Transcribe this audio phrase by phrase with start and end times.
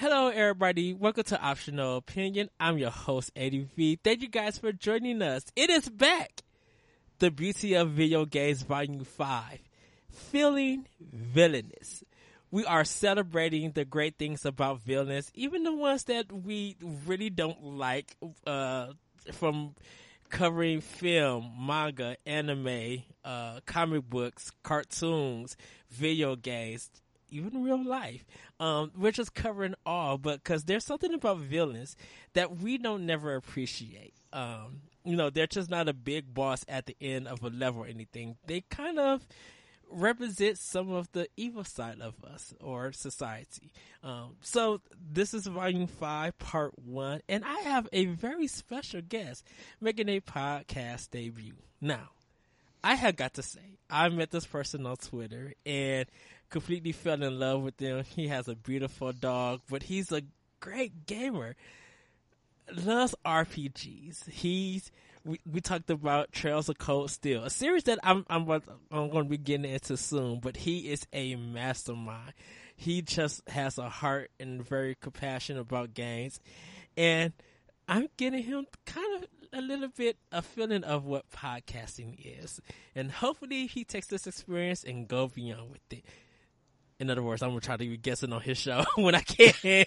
[0.00, 0.94] Hello, everybody.
[0.94, 2.50] Welcome to Optional Opinion.
[2.60, 3.98] I'm your host, Eddie V.
[4.04, 5.42] Thank you guys for joining us.
[5.56, 6.42] It is back.
[7.18, 9.58] The Beauty of Video Games Volume 5.
[10.08, 12.04] Feeling Villainous.
[12.52, 17.60] We are celebrating the great things about villains, even the ones that we really don't
[17.64, 18.14] like,
[18.46, 18.92] uh,
[19.32, 19.74] from
[20.30, 25.56] covering film, manga, anime, uh, comic books, cartoons,
[25.90, 26.88] video games,
[27.30, 28.24] even real life.
[28.60, 31.96] Um, we're just covering all, but because there's something about villains
[32.34, 34.14] that we don't never appreciate.
[34.32, 37.82] Um, you know, they're just not a big boss at the end of a level
[37.82, 38.36] or anything.
[38.46, 39.26] They kind of
[39.90, 43.72] represent some of the evil side of us or society.
[44.02, 44.80] Um, so
[45.12, 49.44] this is volume five, part one, and I have a very special guest
[49.80, 51.54] making a podcast debut.
[51.80, 52.10] Now,
[52.82, 56.06] I have got to say, I met this person on Twitter and
[56.50, 58.04] completely fell in love with him.
[58.04, 60.22] He has a beautiful dog, but he's a
[60.60, 61.56] great gamer.
[62.72, 64.28] Loves RPGs.
[64.28, 64.90] He's
[65.24, 68.48] we, we talked about Trails of Cold Steel, a series that I'm I'm
[68.90, 70.40] I'm going to be getting into soon.
[70.40, 72.32] But he is a mastermind.
[72.76, 76.40] He just has a heart and very compassionate about games,
[76.96, 77.32] and
[77.88, 82.60] I'm getting him kind of a little bit a feeling of what podcasting is,
[82.94, 86.04] and hopefully he takes this experience and go beyond with it.
[87.00, 89.84] In other words, I'm gonna try to be guessing on his show when I can.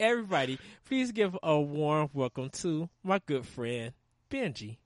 [0.00, 3.94] Everybody, please give a warm welcome to my good friend
[4.30, 4.76] Benji.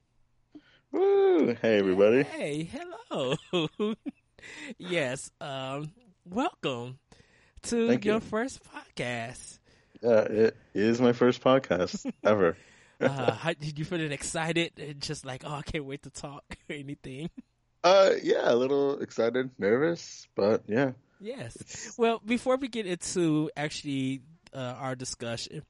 [0.92, 1.56] Woo!
[1.60, 2.22] Hey, everybody.
[2.22, 2.70] Hey,
[3.10, 3.34] hello.
[4.78, 5.90] yes, um,
[6.24, 7.00] welcome
[7.62, 8.20] to Thank your you.
[8.20, 9.58] first podcast.
[10.00, 12.56] Yeah, it is my first podcast ever.
[13.00, 14.74] Uh, how, did you feeling excited?
[14.78, 17.30] and Just like, oh, I can't wait to talk or anything.
[17.84, 20.92] Uh, yeah, a little excited, nervous, but yeah.
[21.20, 21.54] Yes.
[21.56, 24.22] It's- Well, before we get into actually
[24.54, 25.62] uh, our discussion,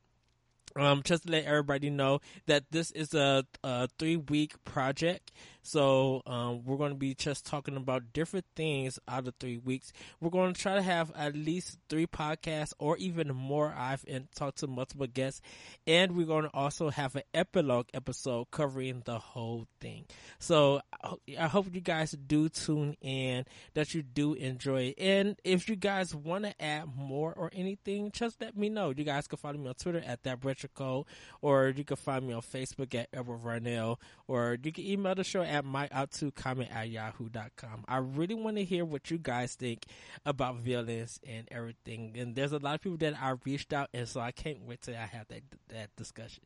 [0.76, 5.32] um, just to let everybody know that this is a, a three week project.
[5.66, 9.94] So um, we're going to be just talking about different things out of three weeks.
[10.20, 13.74] We're going to try to have at least three podcasts or even more.
[13.74, 14.04] I've
[14.34, 15.41] talked to multiple guests,
[15.86, 20.04] and we're going to also have an epilogue episode covering the whole thing.
[20.38, 24.98] So I hope you guys do tune in, that you do enjoy it.
[24.98, 28.92] And if you guys want to add more or anything, just let me know.
[28.94, 30.41] You guys can follow me on Twitter at that
[30.74, 31.06] code,
[31.41, 33.97] or you can find me on Facebook at Edward Varnell,
[34.28, 37.84] or you can email the show at my out to comment at yahoo.com.
[37.87, 39.84] I really want to hear what you guys think
[40.25, 42.16] about villains and everything.
[42.19, 44.82] And there's a lot of people that I reached out, and so I can't wait
[44.82, 46.42] till I have that that discussion.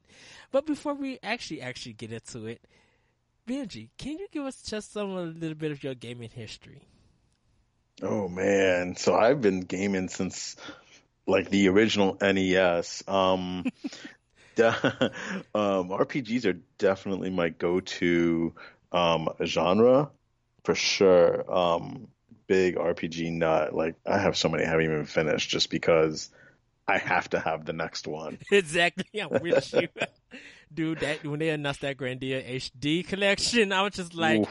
[0.50, 2.60] But before we actually actually get into it,
[3.48, 6.82] Benji, can you give us just some a little bit of your gaming history?
[8.02, 10.56] Oh man, so I've been gaming since
[11.26, 13.04] like the original NES.
[13.06, 13.64] Um,
[14.58, 18.52] um, RPGs are definitely my go-to
[18.92, 20.10] um genre
[20.64, 21.50] for sure.
[21.52, 22.08] Um,
[22.46, 23.74] big RPG nut.
[23.74, 26.30] Like I have so many I haven't even finished just because
[26.88, 28.38] I have to have the next one.
[28.50, 29.88] exactly, I'm with you,
[30.74, 31.00] dude.
[31.00, 34.48] That when they announced that Grandia HD collection, I was just like, Oof.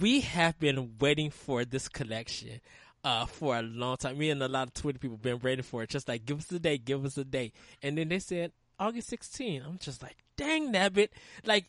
[0.00, 2.60] we have been waiting for this collection.
[3.04, 5.84] Uh, for a long time, me and a lot of Twitter people been waiting for
[5.84, 5.88] it.
[5.88, 7.52] Just like, give us a day, give us a day.
[7.80, 9.62] and then they said August 16.
[9.62, 11.10] I'm just like, dang, nabbit!
[11.44, 11.66] Like,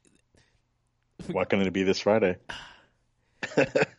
[1.31, 2.37] Why can't it be this Friday?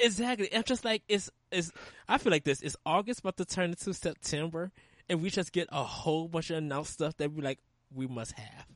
[0.00, 0.54] Exactly.
[0.54, 1.70] I'm just like it's it's
[2.08, 4.72] I feel like this is August about to turn into September
[5.08, 7.58] and we just get a whole bunch of announced stuff that we like
[7.94, 8.66] we must have.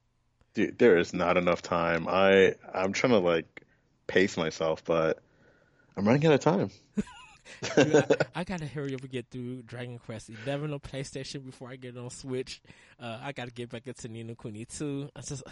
[0.54, 2.06] Dude, there is not enough time.
[2.08, 3.64] I I'm trying to like
[4.06, 5.18] pace myself, but
[5.96, 6.70] I'm running out of time.
[7.76, 11.68] Dude, I, I gotta hurry up and get through Dragon Quest Eleven on PlayStation before
[11.68, 12.60] I get on Switch.
[13.00, 15.08] Uh, I gotta get back into Ni no Kuni too.
[15.16, 15.42] I just.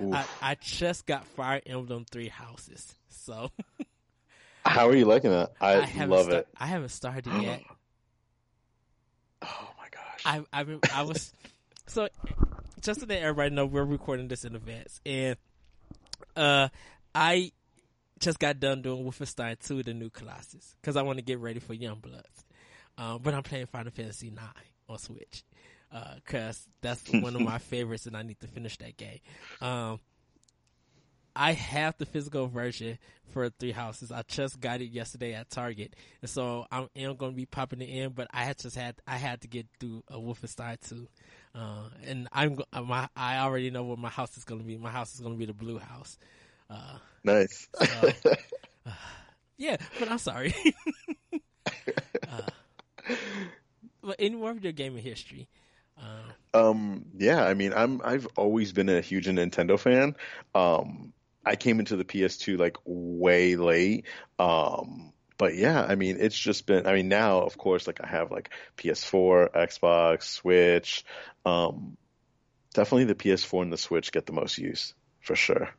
[0.00, 3.50] I, I just got Fire Emblem Three Houses, so
[4.64, 5.52] How are you liking that?
[5.60, 6.48] I, haven't love sta- it.
[6.58, 7.62] I haven't started yet.
[9.42, 10.22] Oh my gosh.
[10.24, 11.32] I I been, I was
[11.86, 12.08] so
[12.80, 15.36] just to let everybody know we're recording this in advance, and
[16.36, 16.68] uh,
[17.14, 17.52] I
[18.18, 21.60] just got done doing Wolfenstein 2, the new Colossus, because I want to get ready
[21.60, 22.44] for Youngbloods.
[22.98, 24.42] Um, but I'm playing Final Fantasy 9
[24.88, 25.44] on Switch,
[25.90, 29.20] because that's one of my favorites, and I need to finish that game.
[29.60, 30.00] Um,
[31.36, 32.98] I have the physical version
[33.30, 34.10] for Three Houses.
[34.10, 37.82] I just got it yesterday at Target, and so I am going to be popping
[37.82, 38.12] it in.
[38.12, 41.06] But I had just had I had to get through a Wolfenstein 2,
[41.54, 44.78] uh, and I'm uh, my I already know what my house is going to be.
[44.78, 46.18] My house is going to be the blue house.
[46.70, 47.68] Uh, nice.
[47.84, 48.12] so,
[49.58, 50.54] yeah, but I'm sorry.
[51.34, 52.42] uh,
[54.02, 55.48] but any more of your gaming history?
[56.00, 60.16] Uh, um, yeah, I mean, I'm I've always been a huge Nintendo fan.
[60.54, 61.12] Um,
[61.44, 64.06] I came into the PS2 like way late.
[64.38, 66.86] Um, but yeah, I mean, it's just been.
[66.86, 71.04] I mean, now of course, like I have like PS4, Xbox, Switch.
[71.44, 71.96] Um,
[72.74, 75.70] definitely the PS4 and the Switch get the most use for sure.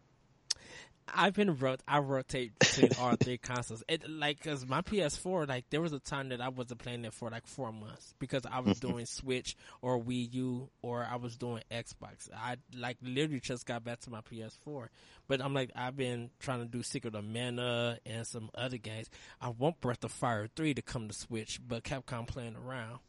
[1.14, 3.84] I've been rot- I rotate between all three consoles.
[3.88, 7.14] It like because my PS4, like there was a time that I wasn't playing it
[7.14, 11.38] for like four months because I was doing Switch or Wii U or I was
[11.38, 12.30] doing Xbox.
[12.36, 14.88] I like literally just got back to my PS4,
[15.28, 19.10] but I'm like I've been trying to do Secret of Mana and some other games.
[19.42, 23.00] I want Breath of Fire three to come to Switch, but Capcom playing around.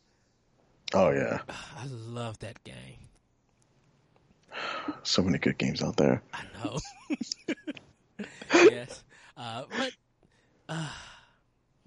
[0.94, 3.08] Oh yeah, I love that game.
[5.02, 6.22] So many good games out there.
[6.32, 6.78] I know.
[8.54, 9.02] yes.
[9.40, 9.92] Uh, but
[10.68, 10.88] uh,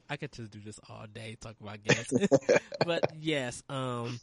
[0.09, 2.07] I could just do this all day, talking about games.
[2.85, 4.21] but yes, um,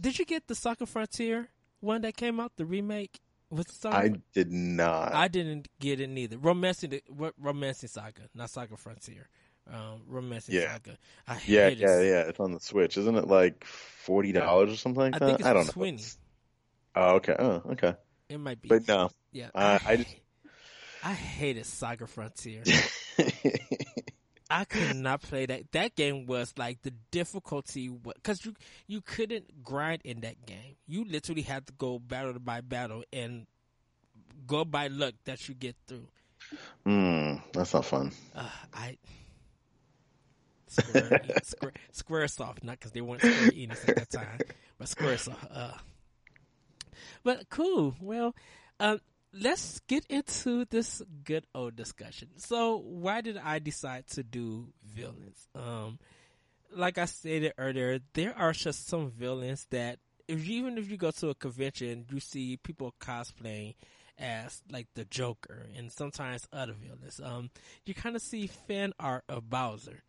[0.00, 1.50] did you get the Saga Frontier
[1.80, 3.20] one that came out, the remake?
[3.50, 5.14] Was Saga I did not.
[5.14, 6.38] I didn't get it neither.
[6.38, 7.00] Romancing,
[7.38, 9.28] Romancing Saga, not Saga Frontier.
[9.70, 10.72] Um, Romancing yeah.
[10.72, 10.96] Saga.
[11.28, 12.06] I yeah, yeah, it.
[12.06, 12.20] yeah.
[12.22, 13.28] It's on the Switch, isn't it?
[13.28, 15.26] Like forty dollars or something like I that.
[15.26, 15.92] Think it's I don't 20.
[15.92, 16.02] know.
[16.96, 17.36] Oh, okay.
[17.38, 17.94] Oh, okay.
[18.30, 18.68] It might be.
[18.68, 19.10] But no.
[19.32, 19.50] Yeah.
[19.54, 20.16] Uh, I, I just
[21.04, 22.62] I hated Saga Frontier.
[24.50, 25.70] I could not play that.
[25.72, 28.54] That game was like the difficulty because you
[28.86, 30.76] you couldn't grind in that game.
[30.86, 33.46] You literally had to go battle by battle and
[34.46, 36.08] go by luck that you get through.
[36.84, 38.12] Hmm, that's not fun.
[38.34, 38.96] Uh, I
[40.68, 44.38] Square, Square, SquareSoft, not because they weren't Square Enix at that time,
[44.78, 45.46] but SquareSoft.
[45.50, 45.72] Uh,
[47.22, 47.94] but cool.
[48.00, 48.34] Well,
[48.80, 49.00] um,
[49.38, 52.28] let's get into this good old discussion.
[52.36, 55.48] So, why did I decide to do villains?
[55.54, 55.98] Um,
[56.74, 59.98] like I stated earlier, there are just some villains that
[60.28, 63.74] if you, even if you go to a convention, you see people cosplaying
[64.18, 67.20] as like the Joker and sometimes other villains.
[67.22, 67.50] Um,
[67.84, 70.02] you kind of see fan art of Bowser.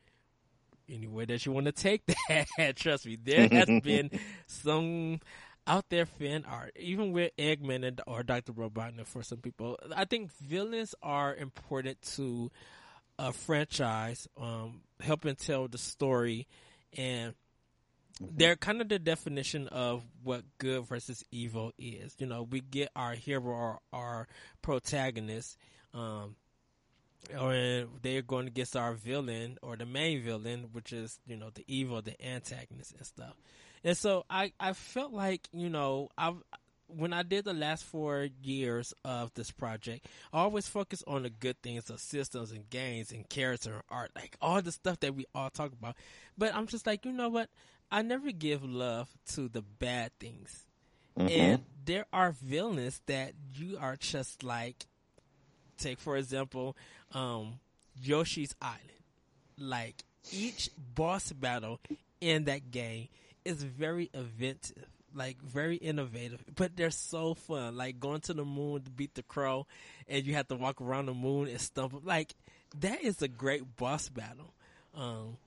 [0.87, 4.11] Any way that you want to take that, trust me, there has been
[4.45, 5.19] some
[5.67, 8.53] out there fan art, even with Eggman and, or Dr.
[8.53, 9.79] Robotnik for some people.
[9.95, 12.51] I think villains are important to
[13.17, 16.47] a franchise, um, helping tell the story
[16.97, 17.33] and
[18.21, 18.25] mm-hmm.
[18.37, 22.15] they're kind of the definition of what good versus evil is.
[22.19, 24.27] You know, we get our hero or our
[24.61, 25.57] protagonist,
[25.93, 26.35] um,
[27.39, 31.63] or they're going against our villain or the main villain, which is, you know, the
[31.67, 33.33] evil, the antagonist and stuff.
[33.85, 36.33] And so I, I felt like, you know, I
[36.87, 41.29] when I did the last four years of this project, I always focus on the
[41.29, 45.15] good things of systems and games and character and art, like all the stuff that
[45.15, 45.95] we all talk about.
[46.37, 47.49] But I'm just like, you know what?
[47.91, 50.65] I never give love to the bad things.
[51.17, 51.27] Mm-hmm.
[51.29, 54.85] And there are villains that you are just like,
[55.77, 56.75] take for example,
[57.13, 57.59] um,
[58.01, 58.81] Yoshi's Island.
[59.57, 61.79] Like each boss battle
[62.19, 63.07] in that game
[63.45, 67.77] is very inventive, like very innovative, but they're so fun.
[67.77, 69.67] Like going to the moon to beat the crow,
[70.07, 72.01] and you have to walk around the moon and stump.
[72.03, 72.35] Like
[72.79, 74.53] that is a great boss battle.
[74.93, 75.37] Um,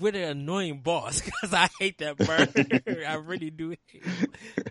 [0.00, 3.04] with an annoying boss because I hate that bird.
[3.06, 3.76] I really do.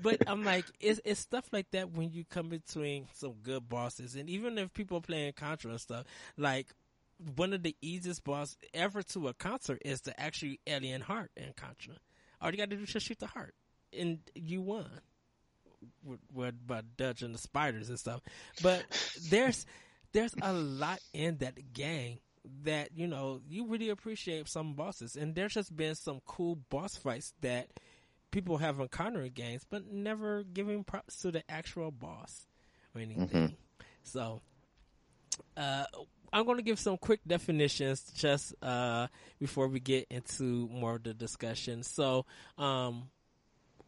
[0.01, 4.15] But I'm like, it's, it's stuff like that when you come between some good bosses,
[4.15, 6.05] and even if people are playing Contra and stuff,
[6.37, 6.67] like
[7.35, 11.95] one of the easiest boss ever to encounter is the actually alien heart in Contra.
[12.41, 13.55] All you got to do is just shoot the heart,
[13.97, 14.89] and you won.
[16.33, 18.21] With, by dodging the spiders and stuff,
[18.63, 18.83] but
[19.29, 19.67] there's
[20.13, 22.19] there's a lot in that game
[22.63, 26.95] that you know you really appreciate some bosses, and there's just been some cool boss
[26.95, 27.67] fights that
[28.31, 32.47] people have encountered in games, but never giving props to the actual boss
[32.93, 33.27] or anything.
[33.27, 33.53] Mm-hmm.
[34.03, 34.41] So,
[35.55, 35.85] uh,
[36.31, 39.07] I'm going to give some quick definitions just uh,
[39.39, 41.83] before we get into more of the discussion.
[41.83, 42.25] So,
[42.57, 43.09] um,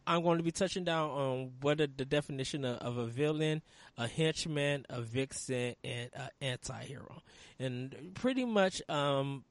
[0.06, 3.60] I'm going to be touching down on what are the definition of, of, a villain,
[3.98, 7.22] a henchman, a vixen, and an anti-hero.
[7.58, 9.44] And pretty much, um,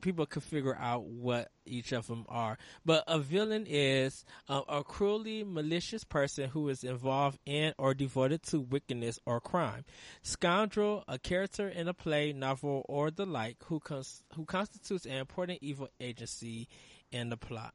[0.00, 2.58] people can figure out what each of them are.
[2.84, 8.42] But a villain is uh, a cruelly malicious person who is involved in or devoted
[8.44, 9.84] to wickedness or crime.
[10.22, 15.12] Scoundrel, a character in a play, novel, or the like who cons- who constitutes an
[15.12, 16.68] important evil agency
[17.12, 17.74] in the plot.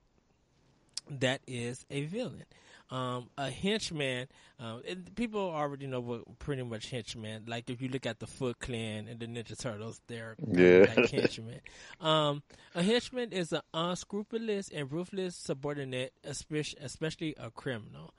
[1.09, 2.45] That is a villain.
[2.91, 4.27] Um, a henchman,
[4.59, 4.81] um,
[5.15, 7.45] people already know what pretty much henchman.
[7.47, 10.85] Like if you look at the Foot Clan and the Ninja Turtles, they're Yeah.
[10.95, 11.61] like henchmen.
[11.99, 12.43] Um,
[12.75, 18.13] a henchman is an unscrupulous and ruthless subordinate, especially especially a criminal.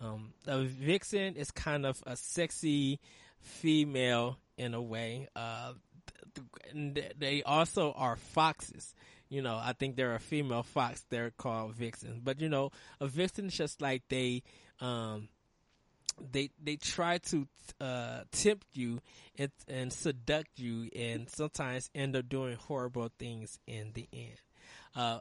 [0.00, 3.00] Um, a vixen is kind of a sexy
[3.40, 5.28] female in a way.
[5.34, 5.72] Uh,
[6.34, 8.94] th- th- they also are foxes.
[9.32, 11.06] You know, I think they're a female fox.
[11.08, 12.20] They're called vixens.
[12.22, 12.70] But you know,
[13.00, 14.42] a vixen is just like they,
[14.78, 15.28] um,
[16.30, 17.48] they they try to
[17.80, 19.00] uh, tempt you
[19.38, 24.36] and, and seduct you, and sometimes end up doing horrible things in the end.
[24.94, 25.20] Uh,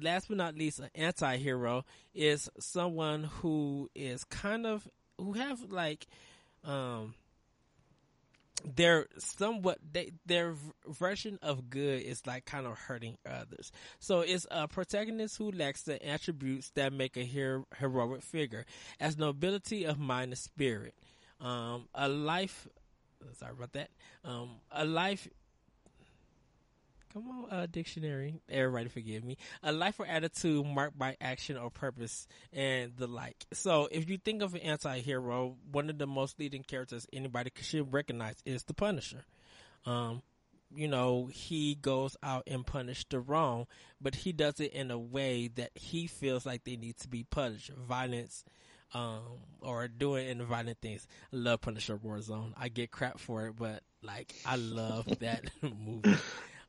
[0.00, 1.84] last but not least, an anti-hero
[2.14, 4.86] is someone who is kind of
[5.18, 6.06] who have like
[6.62, 7.14] um
[8.64, 10.54] their somewhat they, their
[10.86, 13.72] version of good is like kind of hurting others.
[13.98, 18.64] So it's a protagonist who lacks the attributes that make a hero, heroic figure,
[19.00, 20.94] as nobility of mind and spirit.
[21.40, 22.68] Um, a life,
[23.38, 23.90] sorry about that.
[24.24, 25.28] Um, a life.
[27.12, 28.40] Come on, uh, dictionary.
[28.48, 29.36] Everybody forgive me.
[29.62, 33.44] A life or attitude marked by action or purpose and the like.
[33.52, 37.92] So if you think of an anti-hero, one of the most leading characters anybody should
[37.92, 39.24] recognize is the Punisher.
[39.84, 40.22] Um,
[40.74, 43.66] you know, he goes out and punish the wrong,
[44.00, 47.24] but he does it in a way that he feels like they need to be
[47.24, 47.70] punished.
[47.70, 48.42] Violence,
[48.94, 49.22] um,
[49.60, 51.06] or doing in violent things.
[51.32, 52.52] I love Punisher Warzone.
[52.56, 56.16] I get crap for it, but like, I love that movie.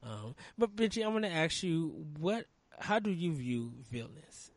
[0.04, 2.46] Um, but Benji, I'm going to ask you, what,
[2.80, 4.52] how do you view villains?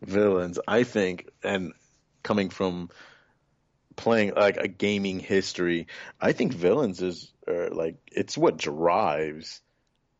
[0.00, 1.72] Villains, I think, and
[2.22, 2.90] coming from
[3.96, 5.86] playing like a gaming history,
[6.20, 9.60] I think villains is like it's what drives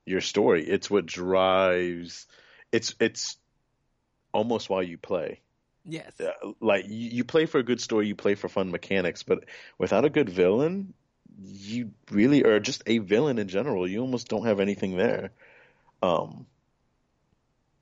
[0.05, 0.65] your story.
[0.69, 2.27] It's what drives.
[2.71, 3.37] It's it's
[4.33, 5.41] almost why you play.
[5.85, 6.21] Yes.
[6.21, 9.45] Uh, Like you, you play for a good story, you play for fun mechanics, but
[9.79, 10.95] without a good villain,
[11.41, 13.89] you really are just a villain in general.
[13.89, 15.31] You almost don't have anything there.
[16.03, 16.47] Um,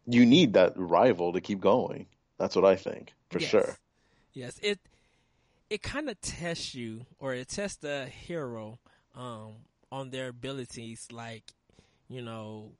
[0.06, 2.06] you need that rival to keep going.
[2.38, 3.50] That's what I think for Yes.
[3.50, 3.76] sure.
[4.32, 4.78] Yes, it
[5.68, 8.78] it kind of tests you, or it tests the hero
[9.14, 9.52] um,
[9.92, 11.06] on their abilities.
[11.12, 11.44] Like,
[12.08, 12.72] you know,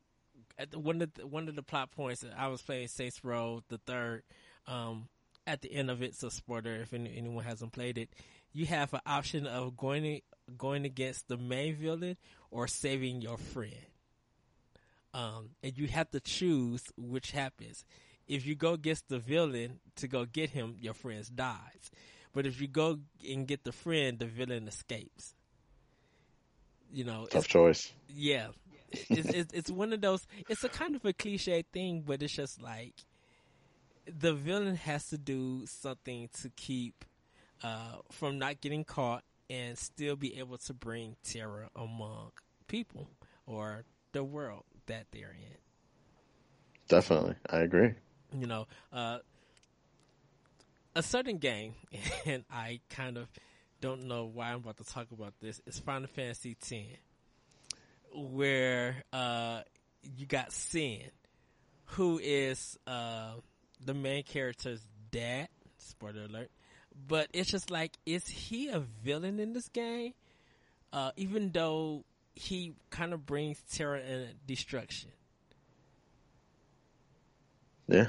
[0.59, 3.63] at the, one of the, one of the plot points I was playing Saints Row
[3.69, 4.23] the third.
[4.67, 5.09] Um,
[5.47, 8.11] at the end of it, so spoiler if any, anyone hasn't played it,
[8.53, 10.21] you have an option of going
[10.59, 12.17] going against the main villain
[12.51, 13.75] or saving your friend.
[15.13, 17.85] Um, and you have to choose which happens.
[18.29, 21.91] If you go against the villain to go get him, your friend dies.
[22.33, 25.35] But if you go and get the friend, the villain escapes.
[26.93, 27.93] You know, Tough choice.
[28.09, 28.49] yeah,
[28.93, 30.27] it's, it's it's one of those.
[30.49, 32.95] It's a kind of a cliche thing, but it's just like
[34.07, 37.05] the villain has to do something to keep
[37.63, 42.31] uh, from not getting caught and still be able to bring terror among
[42.69, 43.09] people
[43.47, 45.57] or the world that they're in.
[46.89, 47.95] Definitely, I agree.
[48.33, 49.19] You know, uh,
[50.95, 51.75] a certain game,
[52.27, 53.29] and I kind of
[53.81, 55.61] don't know why I'm about to talk about this.
[55.67, 56.73] Is Final Fantasy X,
[58.15, 59.63] where uh,
[60.17, 61.03] you got Sin,
[61.87, 63.33] who is uh,
[63.85, 65.49] the main character's dad.
[65.79, 66.51] Spoiler alert.
[67.09, 70.15] But it's just like, is he a villain in this game?
[70.93, 72.05] Uh, even though
[72.35, 75.11] he kind of brings terror and destruction.
[77.89, 78.09] Yeah.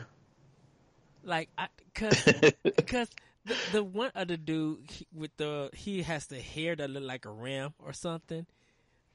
[1.23, 2.23] Like, I, cause,
[2.87, 3.09] cause
[3.45, 7.25] the, the one other dude he, with the, he has the hair that look like
[7.25, 8.45] a ram or something.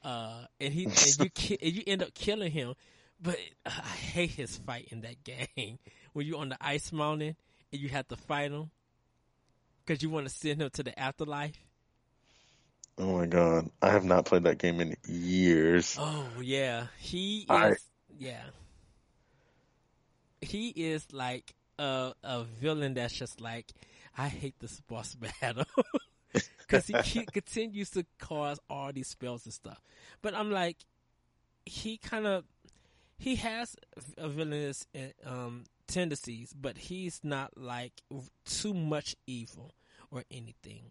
[0.02, 2.74] Uh, and he, and you, ki- and you end up killing him.
[3.20, 5.24] But uh, I hate his fight in that
[5.56, 5.78] game.
[6.12, 7.36] When you're on the ice mountain
[7.72, 8.70] and you have to fight him.
[9.86, 11.56] Cause you want to send him to the afterlife.
[12.98, 15.96] Oh my god, I have not played that game in years.
[16.00, 17.46] Oh yeah, he is.
[17.48, 17.76] I-
[18.18, 18.42] Yeah,
[20.40, 23.72] he is like a a villain that's just like
[24.16, 25.66] I hate this boss battle
[26.58, 29.80] because he ke- continues to cause all these spells and stuff.
[30.22, 30.78] But I'm like,
[31.64, 32.44] he kind of
[33.18, 33.76] he has
[34.16, 34.86] a villainous
[35.24, 37.92] um, tendencies, but he's not like
[38.44, 39.72] too much evil
[40.10, 40.90] or anything.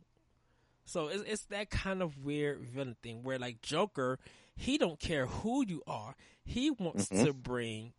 [0.86, 4.20] So it's, it's that kind of weird villain thing where like Joker,
[4.56, 6.16] he don't care who you are.
[6.44, 7.26] He wants Mhm.
[7.26, 7.94] to bring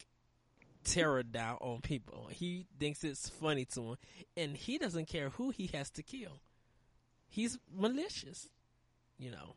[0.85, 2.29] terror down on people.
[2.31, 3.97] He thinks it's funny to him
[4.37, 6.41] and he doesn't care who he has to kill.
[7.29, 8.49] He's malicious,
[9.19, 9.57] you know.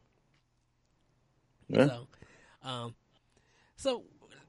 [1.67, 1.86] Yeah.
[1.88, 2.08] So,
[2.63, 2.96] um,
[3.75, 4.03] so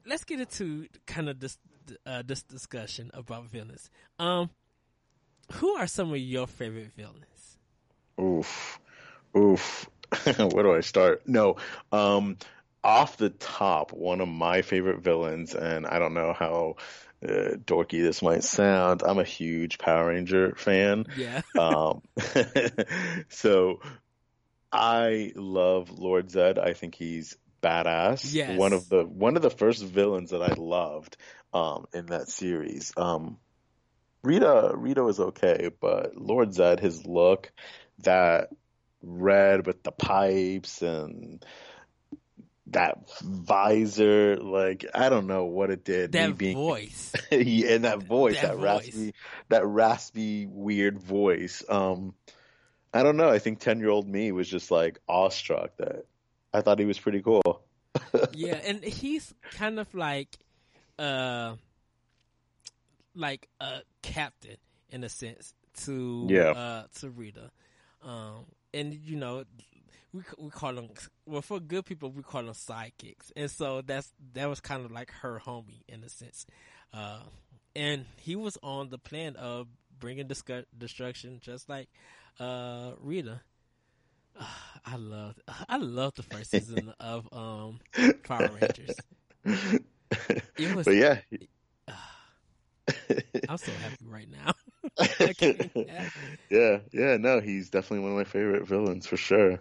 [0.07, 1.57] let's get into kind of this
[2.05, 3.89] uh, this discussion about villains.
[4.19, 4.49] Um,
[5.53, 7.57] who are some of your favorite villains?
[8.19, 8.79] Oof,
[9.35, 9.89] oof.
[10.37, 11.27] Where do I start?
[11.27, 11.57] No,
[11.91, 12.37] um,
[12.83, 16.75] off the top, one of my favorite villains, and I don't know how
[17.23, 19.03] uh, dorky this might sound.
[19.03, 21.05] I'm a huge Power Ranger fan.
[21.15, 21.41] Yeah.
[21.59, 22.01] um,
[23.29, 23.79] so
[24.71, 26.57] I love Lord Zedd.
[26.57, 28.33] I think he's badass.
[28.33, 28.57] Yes.
[28.57, 31.17] One of the one of the first villains that I loved
[31.53, 32.93] um, in that series.
[32.97, 33.37] Um,
[34.23, 37.51] Rita Rita was okay, but Lord Zedd, his look,
[37.99, 38.49] that
[39.01, 41.43] red with the pipes and
[42.67, 46.11] that visor, like I don't know what it did.
[46.13, 47.13] That me being, voice.
[47.31, 48.63] yeah, and that voice, That that, voice.
[48.63, 49.13] raspy,
[49.49, 51.63] that raspy, weird voice.
[51.67, 52.13] Um,
[52.93, 53.29] I don't know.
[53.29, 56.05] I think ten year old me was just like awestruck that
[56.53, 57.41] I thought he was pretty cool.
[58.33, 60.37] yeah, and he's kind of like,
[60.99, 61.55] uh,
[63.15, 64.57] like a captain
[64.89, 65.53] in a sense
[65.83, 66.49] to Yeah.
[66.49, 67.51] uh to Rita,
[68.03, 69.43] um, and you know.
[70.13, 70.89] We, we call them
[71.25, 74.91] well for good people we call them sidekicks and so that's that was kind of
[74.91, 76.45] like her homie in a sense
[76.93, 77.21] uh,
[77.77, 79.67] and he was on the plan of
[79.97, 81.87] bringing discu- destruction just like
[82.41, 83.39] uh, Rita
[84.85, 87.79] I love I love the first season of um
[88.23, 88.97] Power Rangers.
[90.57, 91.19] It was but yeah,
[93.47, 94.53] I'm so happy right now.
[96.49, 97.17] Yeah, yeah.
[97.17, 99.59] No, he's definitely one of my favorite villains for sure.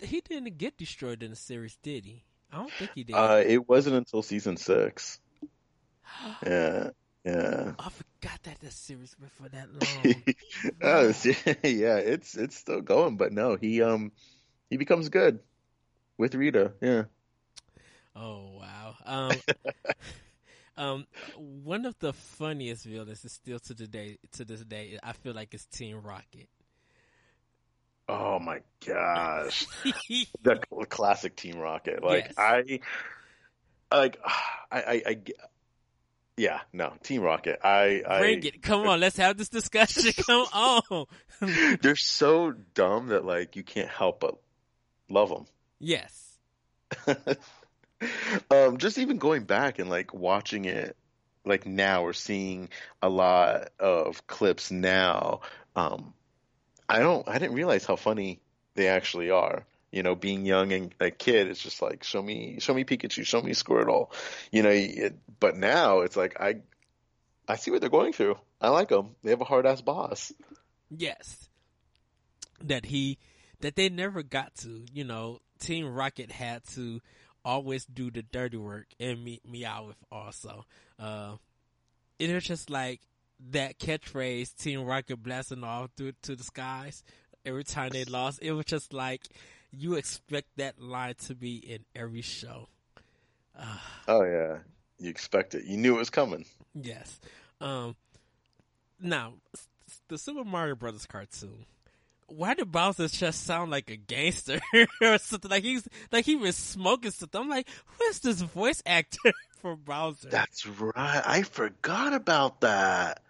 [0.00, 2.24] he didn't get destroyed in the series, did he?
[2.52, 3.16] I don't think he did.
[3.16, 5.20] Uh, it wasn't until season six.
[6.44, 6.90] Yeah,
[7.32, 7.72] yeah.
[7.78, 10.24] I forgot that the series went for that long.
[10.82, 11.12] oh,
[11.64, 14.12] yeah, it's it's still going, but no, he um
[14.70, 15.40] he becomes good
[16.18, 16.72] with Rita.
[16.80, 17.04] Yeah.
[18.16, 18.96] Oh wow.
[19.04, 19.40] Um,
[20.76, 21.06] um,
[21.36, 24.98] one of the funniest villains is still to the day to this day.
[25.02, 26.48] I feel like it's Team Rocket.
[28.08, 29.66] Oh my gosh,
[30.42, 32.02] the classic Team Rocket.
[32.02, 32.34] Like Yes.
[32.36, 32.80] I,
[33.92, 34.18] like
[34.72, 35.16] I, I, I,
[36.38, 37.58] yeah, no, Team Rocket.
[37.64, 38.62] I, I, Bring it!
[38.62, 40.12] Come on, let's have this discussion.
[40.26, 41.06] Come on.
[41.82, 44.38] they're so dumb that like you can't help but
[45.10, 45.46] love them.
[45.78, 46.24] yes.
[48.50, 50.96] um, just even going back and like watching it,
[51.44, 52.68] like now we're seeing
[53.02, 55.40] a lot of clips now.
[55.76, 56.14] Um,
[56.88, 58.40] I don't, I didn't realize how funny
[58.74, 59.66] they actually are.
[59.90, 63.24] You know, being young and a kid, it's just like show me, show me Pikachu,
[63.26, 64.12] show me Squirtle.
[64.52, 66.56] You know, it, but now it's like I,
[67.48, 68.36] I see what they're going through.
[68.60, 69.14] I like them.
[69.22, 70.32] They have a hard ass boss.
[70.90, 71.48] Yes.
[72.62, 73.18] That he
[73.60, 77.00] that they never got to, you know, Team Rocket had to
[77.44, 80.66] always do the dirty work and me Meowth also.
[80.98, 81.36] Uh
[82.18, 83.00] it was just like
[83.50, 87.02] that catchphrase Team Rocket blasting off through to the skies
[87.44, 88.40] every time they lost.
[88.42, 89.22] It was just like
[89.72, 92.68] you expect that line to be in every show.
[93.58, 93.76] Uh,
[94.06, 94.58] Oh yeah,
[94.98, 95.64] you expect it.
[95.64, 96.44] You knew it was coming.
[96.74, 97.20] Yes.
[97.60, 97.96] Um.
[99.00, 99.34] Now,
[100.08, 101.66] the Super Mario Brothers cartoon.
[102.26, 104.60] Why did Bowser just sound like a gangster
[105.00, 105.50] or something?
[105.50, 107.40] Like he's like he was smoking something.
[107.40, 110.28] I'm like, who is this voice actor for Bowser?
[110.28, 111.22] That's right.
[111.26, 113.22] I forgot about that.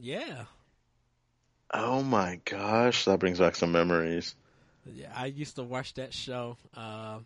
[0.00, 0.44] yeah,
[1.74, 4.36] Oh my gosh, that brings back some memories.
[4.94, 5.12] Yeah.
[5.14, 7.18] I used to watch that show, uh,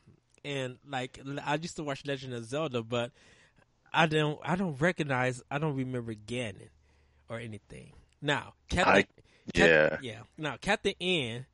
[0.45, 3.13] and like I used to watch Legend of Zelda, but
[3.93, 6.69] I don't I don't recognize I don't remember Ganon
[7.29, 7.93] or anything.
[8.23, 9.07] Now, Captain, I-
[9.55, 9.97] yeah.
[10.03, 10.21] yeah.
[10.37, 11.47] Now, Captain N,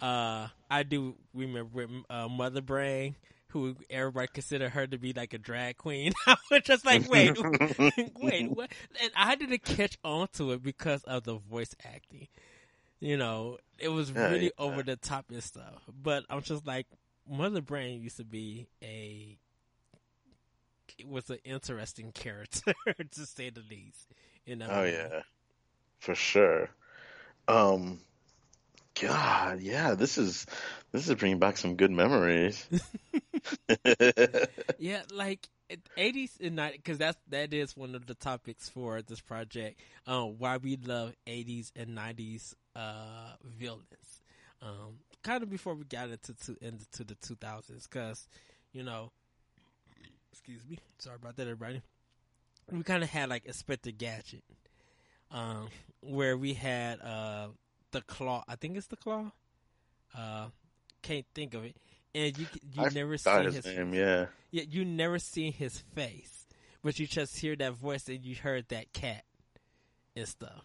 [0.00, 3.16] uh, I do remember uh, Mother Brain,
[3.48, 6.12] who everybody considered her to be like a drag queen.
[6.26, 7.36] I was just like, wait,
[8.20, 8.70] wait, what?
[9.02, 12.28] And I didn't catch on to it because of the voice acting.
[13.00, 14.50] You know, it was really yeah.
[14.58, 15.82] over the top and stuff.
[16.02, 16.86] But I'm just like,
[17.28, 19.36] Mother Brain used to be a
[20.98, 22.74] it was an interesting character
[23.10, 24.08] to say the least.
[24.44, 24.68] You know.
[24.70, 25.22] Oh yeah,
[25.98, 26.70] for sure.
[27.48, 28.00] Um,
[29.00, 30.46] God, yeah, this is
[30.92, 32.66] this is bringing back some good memories.
[34.78, 35.48] Yeah, like
[35.96, 39.80] eighties and nineties, because that's that is one of the topics for this project.
[40.06, 44.22] Um, why we love eighties and nineties uh villains.
[44.62, 48.28] Um, kind of before we got into to, into the two thousands, because
[48.72, 49.10] you know,
[50.32, 51.82] excuse me, sorry about that, everybody.
[52.70, 54.42] We kind of had like Inspector Gadget,
[55.30, 55.68] um,
[56.00, 57.48] where we had uh
[57.92, 58.44] the claw.
[58.48, 59.30] I think it's the claw.
[60.16, 60.48] Uh,
[61.02, 61.76] can't think of it.
[62.14, 63.94] And you you I never see his his name.
[63.94, 66.46] Yeah, yeah, you never seen his face,
[66.82, 69.24] but you just hear that voice and you heard that cat
[70.16, 70.64] and stuff.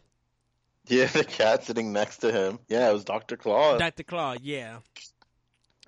[0.88, 2.60] Yeah, the cat sitting next to him.
[2.68, 3.78] Yeah, it was Doctor Claw.
[3.78, 4.80] Doctor Claw, yeah.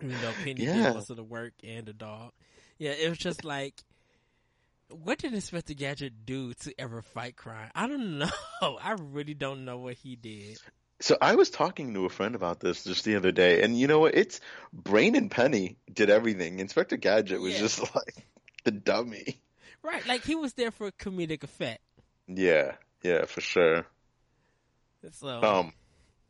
[0.01, 0.83] Even though Penny Yeah.
[0.85, 2.31] did most of the work and the dog.
[2.77, 3.75] Yeah, it was just like,
[4.89, 7.69] what did Inspector Gadget do to ever fight crime?
[7.73, 8.29] I don't know.
[8.61, 10.57] I really don't know what he did.
[10.99, 13.87] So I was talking to a friend about this just the other day, and you
[13.87, 14.15] know what?
[14.15, 14.39] It's
[14.71, 16.59] Brain and Penny did everything.
[16.59, 17.59] Inspector Gadget was Yeah.
[17.59, 18.25] just like
[18.63, 19.41] the dummy.
[19.81, 21.81] Right, like he was there for comedic effect.
[22.27, 23.85] Yeah, yeah, for sure.
[25.11, 25.73] So Um,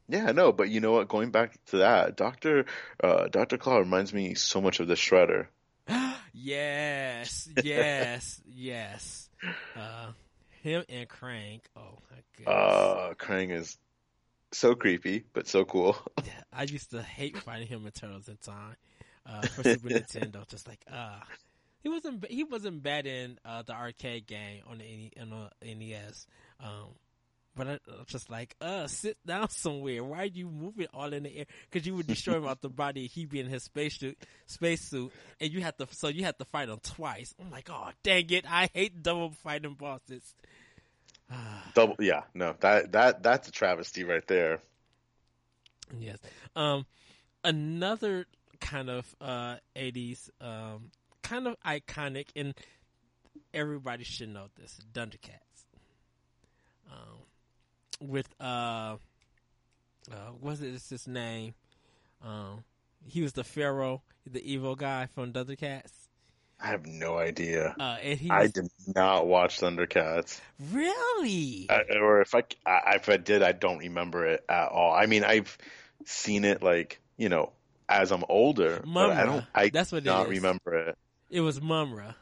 [0.08, 1.08] yeah, no, but you know what?
[1.08, 2.66] Going back to that, Doctor
[3.04, 5.48] uh, Doctor Claw reminds me so much of the Shredder.
[6.34, 9.30] yes, yes, yes.
[9.76, 10.12] Uh,
[10.62, 11.62] him and Krang.
[11.76, 12.48] Oh my goodness.
[12.48, 13.78] Uh, Krang is
[14.52, 15.98] so creepy, but so cool.
[16.54, 18.76] I used to hate fighting him in Turtles in Time
[19.26, 20.48] uh, for Super Nintendo.
[20.48, 21.20] Just like, uh,
[21.82, 26.28] he wasn't he wasn't bad in uh, the arcade game on the on the NES.
[26.60, 26.90] Um,
[27.56, 30.04] but I, I was just like, uh, sit down somewhere.
[30.04, 31.46] Why are you moving all in the air?
[31.70, 33.08] Because you would destroy him out the body.
[33.08, 35.88] He be in his space suit, space suit, and you have to.
[35.92, 37.34] So you have to fight him twice.
[37.40, 38.46] I'm like, oh dang it!
[38.50, 40.36] I hate double fighting bosses.
[41.74, 44.60] Double, yeah, no, that that that's a travesty right there.
[45.98, 46.18] Yes.
[46.56, 46.86] Um,
[47.44, 48.26] another
[48.60, 52.54] kind of uh '80s, um, kind of iconic, and
[53.54, 55.53] everybody should know this: Thundercats.
[58.04, 58.98] With uh,
[60.12, 60.74] uh, what's it?
[60.74, 61.54] It's his name.
[62.22, 62.64] Um,
[63.06, 65.92] he was the Pharaoh, the evil guy from Thundercats.
[66.60, 67.76] I have no idea.
[67.80, 70.40] Uh, and he I did not watch Thundercats,
[70.72, 71.68] really.
[71.70, 74.94] I, or if I, I if I did, I don't remember it at all.
[74.94, 75.58] I mean, I've
[76.06, 77.52] seen it like you know
[77.90, 79.46] as I'm older, but I don't.
[79.54, 80.30] I That's what not is.
[80.30, 80.98] remember it
[81.30, 82.14] It was Mumm-Ra.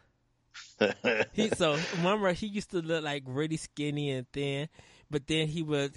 [1.31, 4.67] he so remember he used to look like really skinny and thin,
[5.11, 5.91] but then he would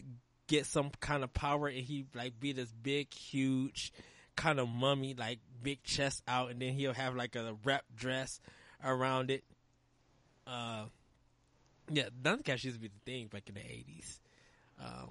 [0.47, 3.93] get some kind of power and he like be this big, huge
[4.37, 8.41] kind of mummy, like big chest out, and then he'll have like a wrap dress
[8.85, 9.45] around it.
[10.47, 10.87] Uh,
[11.91, 14.21] yeah, Thundercats used to be the thing back in the eighties.
[14.81, 15.11] Um,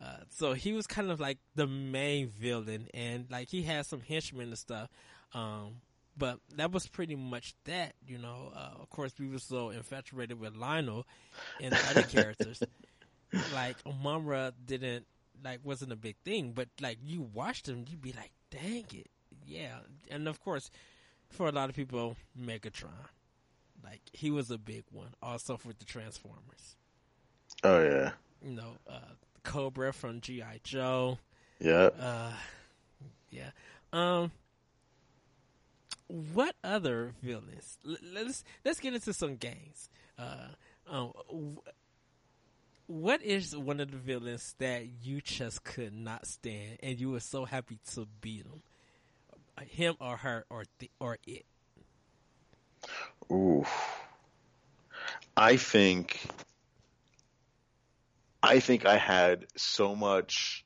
[0.00, 4.00] uh, so he was kind of like the main villain, and like he had some
[4.00, 4.88] henchmen and stuff.
[5.34, 5.82] Um,
[6.18, 8.52] but that was pretty much that, you know.
[8.54, 11.04] Uh, of course, we were so infatuated with Lion-O
[11.60, 12.62] and the other characters.
[13.52, 15.04] Like Mumm-Ra didn't
[15.44, 19.10] like wasn't a big thing, but like you watched them, you'd be like, "Dang it,
[19.46, 20.70] yeah!" And of course,
[21.28, 22.88] for a lot of people, Megatron,
[23.84, 25.08] like he was a big one.
[25.22, 26.76] Also for the Transformers,
[27.64, 29.12] oh yeah, you know, uh,
[29.44, 31.18] Cobra from GI Joe.
[31.60, 31.90] yeah.
[32.00, 32.32] Uh,
[33.30, 33.50] yeah.
[33.92, 34.32] Um,
[36.08, 37.78] what other villains?
[37.84, 39.88] Let's let's get into some games.
[40.18, 40.48] Uh,
[40.90, 41.12] um,
[42.86, 47.20] what is one of the villains that you just could not stand, and you were
[47.20, 48.62] so happy to beat him?
[49.70, 50.64] Him or her or
[50.98, 51.44] or it?
[53.30, 53.64] Ooh.
[55.36, 56.20] I think
[58.42, 60.64] I think I had so much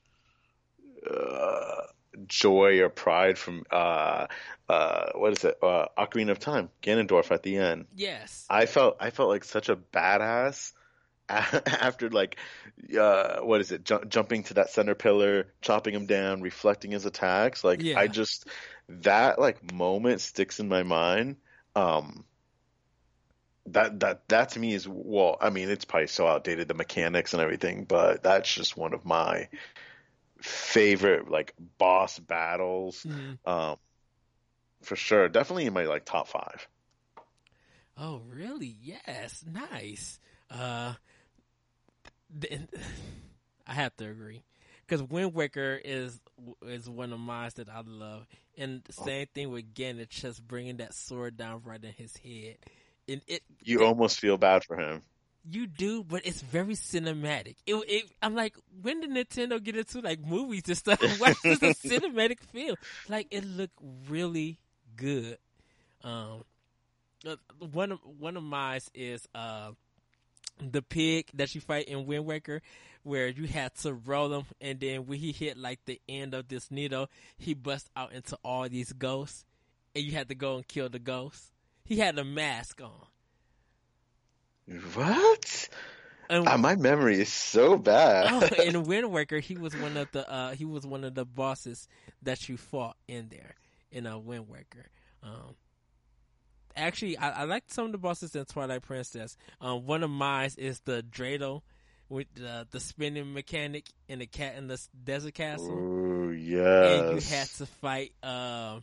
[1.11, 1.87] uh,
[2.27, 4.27] joy or pride from uh,
[4.68, 5.59] uh, what is it?
[5.62, 7.87] Uh, Ocarina of Time, Ganondorf at the end.
[7.94, 8.46] Yes.
[8.48, 10.72] I felt I felt like such a badass
[11.29, 12.37] after like
[12.98, 13.85] uh, what is it?
[13.85, 17.64] Ju- jumping to that center pillar, chopping him down, reflecting his attacks.
[17.64, 17.98] Like Yeah.
[17.98, 18.46] I just
[18.88, 21.37] that like moment sticks in my mind.
[21.75, 22.25] Um,
[23.66, 27.33] that that that to me is well, I mean it's probably so outdated the mechanics
[27.33, 29.48] and everything, but that's just one of my
[30.42, 33.07] favorite like boss battles.
[33.07, 33.38] Mhm.
[33.44, 33.76] Um,
[34.83, 36.68] for sure, definitely in my like top five.
[37.96, 38.66] Oh, really?
[38.81, 39.44] Yes.
[39.46, 40.18] Nice.
[40.50, 40.94] Uh,
[42.31, 42.68] then
[43.66, 44.42] I have to agree
[44.87, 46.20] because Wind Waker is
[46.66, 48.26] is one of mine that I love,
[48.57, 52.57] and the same thing with Ganon, just bringing that sword down right in his head,
[53.09, 55.02] and it You almost feel bad for him.
[55.50, 57.57] You do, but it's very cinematic.
[57.66, 61.00] It, it I'm like, when did Nintendo get into like movies and stuff?
[61.18, 62.76] Why is this a cinematic feel?
[63.09, 63.78] Like it looked
[64.09, 64.59] really
[64.96, 65.38] good.
[66.05, 66.44] Um,
[67.26, 69.70] uh, one of one of mine is uh
[70.61, 72.62] the pig that you fight in Wind Waker,
[73.02, 76.48] where you had to roll him, and then when he hit like the end of
[76.48, 79.44] this needle, he busts out into all these ghosts,
[79.94, 81.50] and you had to go and kill the ghosts.
[81.85, 83.07] He had a mask on.
[84.94, 85.68] What?
[86.31, 88.27] And Uh, my memory is so bad.
[88.31, 91.25] oh, in Wind Waker, he was one of the uh, he was one of the
[91.25, 91.88] bosses
[92.22, 93.55] that you fought in there
[93.90, 94.87] in a Wind Waker.
[95.22, 95.57] Um,
[96.77, 99.37] actually, I, I like some of the bosses in Twilight Princess.
[99.61, 101.62] Um, one of mine is the Dreidel
[102.09, 105.70] with the the spinning mechanic and the cat in the desert castle.
[105.72, 106.31] Ooh,
[107.11, 108.12] And you had to fight.
[108.22, 108.81] Uh,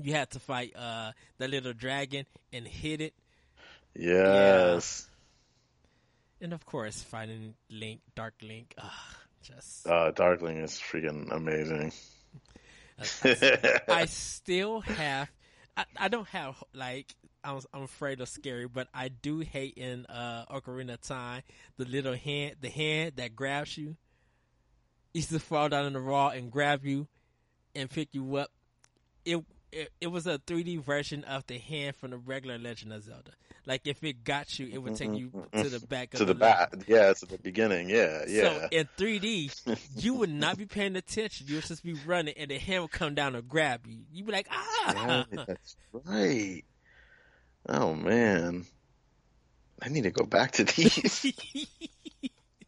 [0.00, 3.14] you had to fight uh, the little dragon and hit it,
[3.98, 5.08] yes.
[6.40, 8.74] and of course, finding Link, Dark Link.
[8.78, 8.90] Ugh,
[9.42, 11.92] just Uh, Dark Link is freaking amazing.
[13.88, 15.30] I still have.
[15.76, 20.06] I, I don't have like I'm, I'm afraid of scary, but I do hate in
[20.06, 21.42] uh, Ocarina of Time
[21.76, 23.96] the little hand, the hand that grabs you.
[25.14, 27.06] Used to fall down in the raw and grab you
[27.74, 28.50] and pick you up.
[29.24, 33.02] It, it it was a 3D version of the hand from the regular Legend of
[33.04, 33.32] Zelda.
[33.66, 36.34] Like if it got you, it would take you to the back of to the
[36.34, 36.78] level.
[36.78, 36.88] back.
[36.88, 37.90] Yeah, to the beginning.
[37.90, 38.42] Yeah, yeah.
[38.42, 41.46] So in 3D, you would not be paying attention.
[41.48, 43.98] You would just be running, and the hand would come down and grab you.
[44.12, 44.54] You'd be like, Yeah,
[44.86, 45.26] ah.
[45.46, 46.62] that's right.
[47.68, 48.64] Oh man,
[49.82, 51.32] I need to go back to these.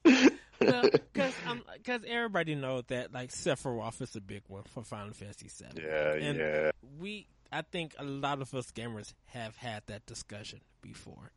[0.59, 1.35] Because
[1.77, 5.81] because everybody knows that like Sephiroth is a big one for Final Fantasy VII.
[5.81, 6.71] yeah, And yeah.
[6.99, 11.33] we I think a lot of us gamers have had that discussion before.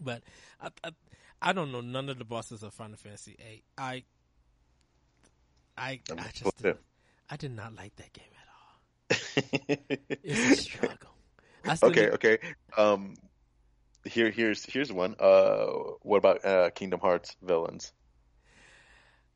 [0.00, 0.22] But
[0.60, 0.90] I, I
[1.40, 3.62] I don't know none of the bosses of Final Fantasy VIII.
[3.78, 4.02] I
[5.76, 6.78] I I just it.
[7.30, 9.16] I did not like that game at all.
[10.22, 11.10] It's a struggle.
[11.82, 12.38] Okay, need- okay.
[12.76, 13.14] Um,
[14.04, 15.16] here, here's here's one.
[15.18, 15.66] Uh,
[16.02, 17.92] what about uh, Kingdom Hearts villains?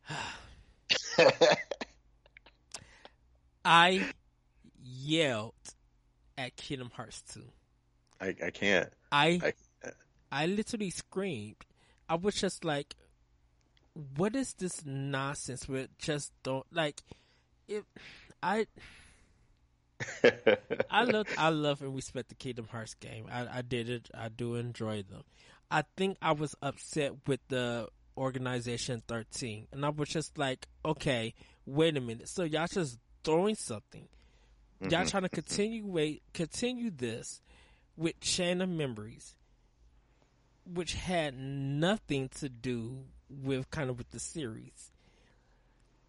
[3.65, 4.11] I
[4.93, 5.55] yelled
[6.37, 7.43] at Kingdom Hearts 2.
[8.21, 8.93] I I can't.
[9.11, 9.53] I I-
[10.35, 11.57] I literally screamed.
[12.09, 12.95] I was just like,
[14.17, 17.03] "What is this nonsense?" With just don't like
[17.69, 17.85] it.
[18.43, 18.67] I
[20.91, 23.27] I love I love and respect the Kingdom Hearts game.
[23.31, 24.09] I, I did it.
[24.15, 25.23] I do enjoy them.
[25.71, 31.35] I think I was upset with the organization thirteen, and I was just like, "Okay,
[31.67, 32.29] wait a minute.
[32.29, 34.09] So y'all just throwing something?
[34.91, 35.11] Y'all Mhm.
[35.11, 37.41] trying to continue wait continue this
[37.97, 39.37] with Chain of Memories,
[40.65, 44.91] which had nothing to do with kind of with the series,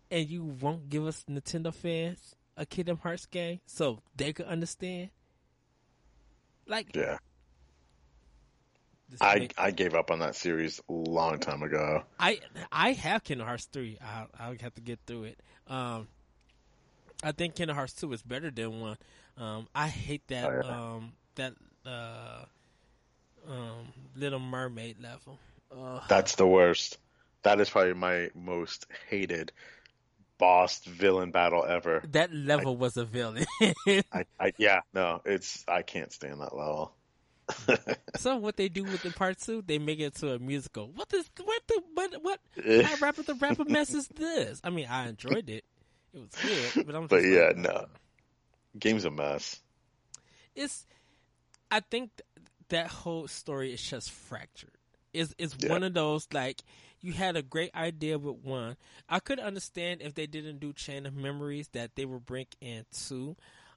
[0.10, 5.10] and you won't give us Nintendo fans a Kingdom Hearts game so they could understand.
[6.66, 7.18] Like yeah,
[9.22, 12.04] I make- I gave up on that series a long time ago.
[12.20, 12.40] I
[12.72, 13.98] I have Kingdom Hearts three.
[14.00, 15.40] I I'll have to get through it.
[15.68, 16.08] Um,
[17.24, 18.98] I think Kingdom Hearts two is better than one.
[19.38, 20.82] Um, I hate that Oh, yeah.
[20.96, 21.54] um that
[21.86, 22.46] uh
[23.48, 25.40] um Little Mermaid level.
[25.76, 26.98] Uh, That's the worst.
[27.44, 29.52] That is probably my most hated
[30.38, 32.04] boss villain battle ever.
[32.12, 33.46] that level was a villain.
[33.62, 36.94] I, I yeah, no, it's I can't stand that level.
[38.16, 40.88] so what they do with the part two, they make it to a musical.
[40.94, 42.40] What is what the what what
[42.86, 44.62] how rapper the rapper mess is this?
[44.64, 45.66] I mean, I enjoyed it.
[46.13, 47.08] It was good, but I'm.
[47.08, 47.86] But yeah, like, no.
[48.78, 49.60] Game's a mess.
[50.56, 50.86] it's
[51.71, 54.71] I think th- that whole story is just fractured.
[55.13, 55.69] It's it's Yeah.
[55.69, 56.62] one of those like
[57.02, 58.78] you had a great idea with one.
[59.10, 62.86] I could understand if they didn't do chain of memories that they would bring in
[62.91, 63.36] two,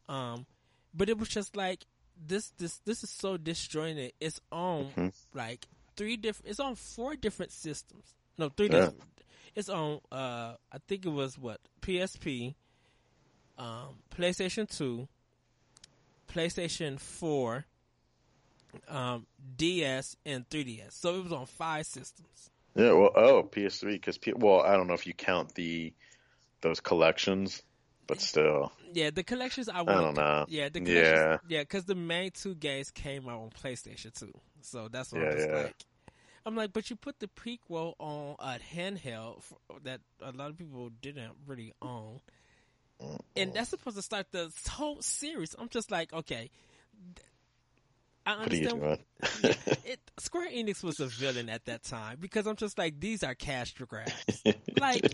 [0.08, 0.46] um,
[0.94, 1.84] but it was just like
[2.26, 4.12] this this this is so disjointed.
[4.20, 5.12] It's on Mhm.
[5.34, 6.50] like three different.
[6.50, 8.14] It's on four different systems.
[8.38, 8.80] No, three Yeah.
[8.86, 9.02] different.
[9.56, 10.00] It's on.
[10.12, 12.54] Uh, I think it was what PSP,
[13.58, 15.08] um, PlayStation Two,
[16.28, 17.64] PlayStation 4,
[18.88, 20.92] um, DS, and 3DS.
[20.92, 22.50] So it was on five systems.
[22.74, 25.94] Yeah, well, oh, PS3 because P- well, I don't know if you count the
[26.60, 27.62] those collections,
[28.06, 29.88] but still, Yeah, the collections I I want.
[29.88, 30.44] don't know.
[30.48, 30.84] Yeah, the Yeah.
[30.84, 34.30] collections, yeah, because the main two games came out on PlayStation 2.
[34.60, 35.56] So that's what I'm just yeah.
[35.56, 35.74] like.
[36.46, 39.42] I'm like, but you put the prequel on a handheld
[39.82, 42.20] that a lot of people didn't really own.
[43.36, 45.54] And that's supposed to start the whole series.
[45.58, 46.50] I'm just like, okay.
[48.24, 48.98] I What understand
[49.84, 53.34] it Square Enix was a villain at that time because I'm just like these are
[53.34, 54.12] cash grabs.
[54.78, 55.04] Like,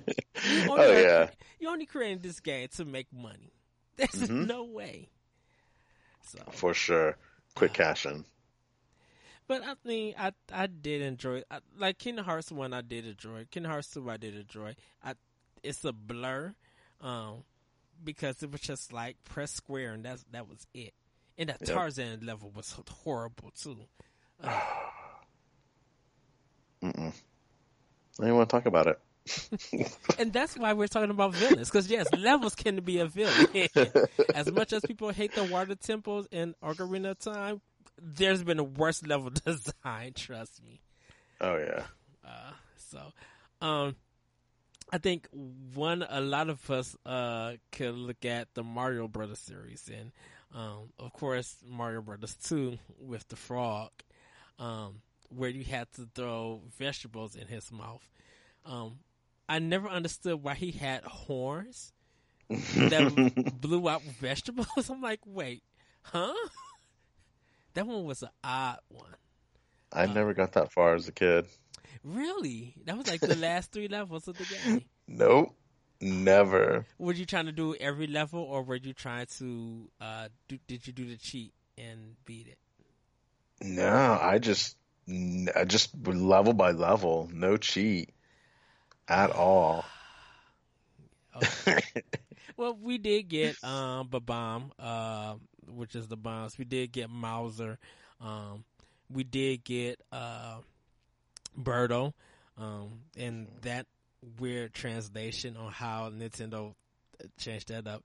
[0.51, 1.29] you only, oh yeah,
[1.61, 3.53] you only created this game to make money.
[3.97, 4.47] There's Mhm.
[4.49, 5.09] no way.
[6.27, 7.16] So, for sure.
[7.55, 8.25] Quick cash in.
[9.46, 12.72] But I mean, I I did enjoy I, like Kingdom Hearts one.
[12.72, 14.09] I did enjoy Kingdom Hearts two.
[14.11, 14.74] I did enjoy.
[15.02, 15.14] I
[15.62, 16.55] it's a blur,
[17.00, 17.44] um,
[18.02, 20.94] because it was just like press square and that's that was it.
[21.38, 21.74] And that Yep.
[21.74, 22.74] Tarzan level was
[23.05, 23.78] horrible too.
[26.83, 27.12] Mm-mm.
[28.20, 29.00] I don't want to talk about it.
[30.18, 31.68] and that's why we're talking about villains.
[31.70, 33.46] Because yes, levels can be a villain.
[34.35, 37.61] as much as people hate the water temples in Ocarina of Time,
[38.00, 40.12] there's been a worse level design.
[40.14, 40.81] Trust me.
[41.40, 41.85] Oh yeah.
[42.24, 43.12] Uh, so,
[43.61, 43.96] um,
[44.92, 45.28] I think
[45.74, 50.12] one a lot of us uh could look at the Mario Brothers series, and
[50.55, 53.90] um, of course Mario Brothers Two with the frog,
[54.59, 55.00] um,
[55.31, 58.07] where you had to throw vegetables in his mouth.
[58.64, 58.98] Um,
[59.48, 61.92] I never understood why he had horns
[62.48, 64.68] that blew out vegetables.
[64.90, 65.62] I'm like, wait,
[66.02, 66.33] huh?
[67.74, 69.14] That one was an odd one.
[69.92, 71.46] I uh, never got that far as a kid.
[72.04, 72.74] Really?
[72.85, 74.85] That was like the last three levels of the game.
[75.06, 75.54] Nope.
[76.00, 76.85] Never.
[76.98, 79.88] Were you trying to do every level, or were you trying to?
[80.00, 82.58] Uh, do, did you do the cheat and beat it?
[83.64, 84.76] No, I just,
[85.08, 88.11] I just level by level, no cheat
[89.06, 89.85] at all.
[92.56, 95.35] well, we did get um Bob-omb, uh,
[95.68, 96.59] which is the bombs.
[96.59, 97.79] We did get Mouser.
[98.20, 98.64] Um,
[99.11, 100.59] we did get uh
[101.59, 102.14] Birdo,
[102.57, 103.87] um, and that
[104.38, 106.75] weird translation on how Nintendo
[107.38, 108.05] changed that up.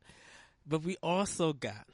[0.68, 1.88] But we also got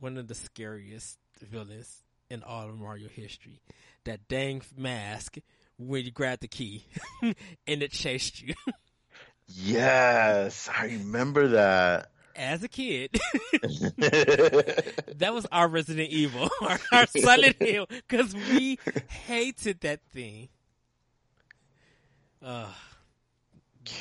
[0.00, 3.60] one of the scariest villains in all of Mario history.
[4.04, 5.36] That dang mask
[5.78, 6.84] when you grab the key
[7.22, 7.34] and
[7.82, 8.54] it chased you.
[9.46, 12.10] yes, I remember that.
[12.34, 13.10] As a kid,
[13.52, 20.48] that was our Resident Evil, our, our Silent Hill, because we hated that thing.
[22.42, 22.72] Uh,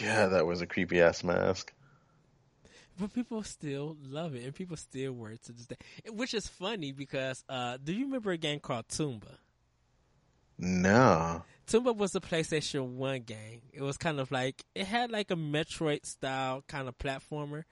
[0.01, 1.73] yeah, that was a creepy ass mask.
[2.99, 5.77] But people still love it, and people still wear it to this day.
[6.09, 9.37] Which is funny because uh, do you remember a game called Tomba?
[10.57, 11.43] No.
[11.67, 13.61] Tomba was a PlayStation One game.
[13.73, 17.63] It was kind of like it had like a Metroid style kind of platformer,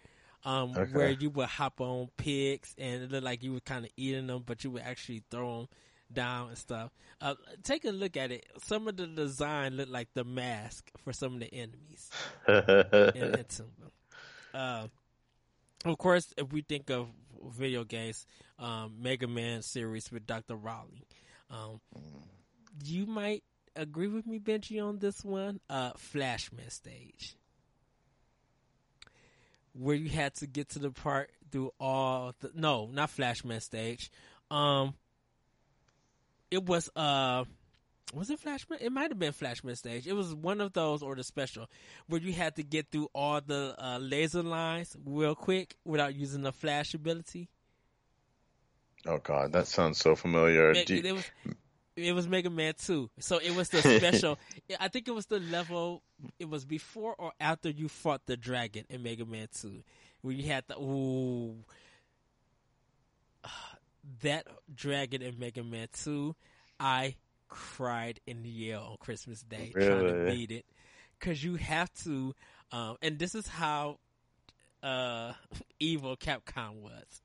[0.45, 0.91] um, okay.
[0.91, 4.27] where you would hop on pigs and it looked like you were kind of eating
[4.27, 5.67] them, but you would actually throw them
[6.11, 6.91] down and stuff.
[7.21, 8.45] Uh, take a look at it.
[8.63, 12.09] Some of the design looked like the mask for some of the enemies
[12.47, 13.45] in, in
[14.53, 14.87] uh,
[15.85, 17.07] of course, if we think of
[17.55, 18.25] video games,
[18.57, 20.57] um, Mega Man series with Dr.
[20.57, 21.07] Wily,
[21.49, 21.79] um,
[22.83, 23.43] you might
[23.75, 25.59] agree with me, Benji, on this one.
[25.69, 27.35] Uh, Flashman stage.
[29.79, 34.11] Where you had to get to the part through all the, no, not Flashman stage.
[34.51, 34.93] Um,
[36.51, 37.45] it was uh
[38.13, 38.79] was it Flashman?
[38.81, 40.07] It might have been Flashman stage.
[40.07, 41.67] It was one of those or the special
[42.07, 46.41] where you had to get through all the uh, laser lines real quick without using
[46.41, 47.49] the flash ability.
[49.05, 50.71] Oh God, that sounds so familiar.
[50.71, 51.25] It, it, was
[52.03, 54.37] it was Mega Man Two, so it was the special.
[54.79, 56.01] I think it was the level.
[56.39, 59.83] It was before or after you fought the dragon in Mega Man Two,
[60.21, 61.55] where you had the ooh
[64.21, 66.35] that dragon in Mega Man 2,
[66.79, 67.15] I
[67.47, 69.87] cried in the Yale on Christmas Day really?
[69.87, 70.65] trying to beat it.
[71.19, 72.33] Cause you have to,
[72.71, 73.99] um, and this is how,
[74.81, 75.33] uh,
[75.79, 77.21] evil Capcom was.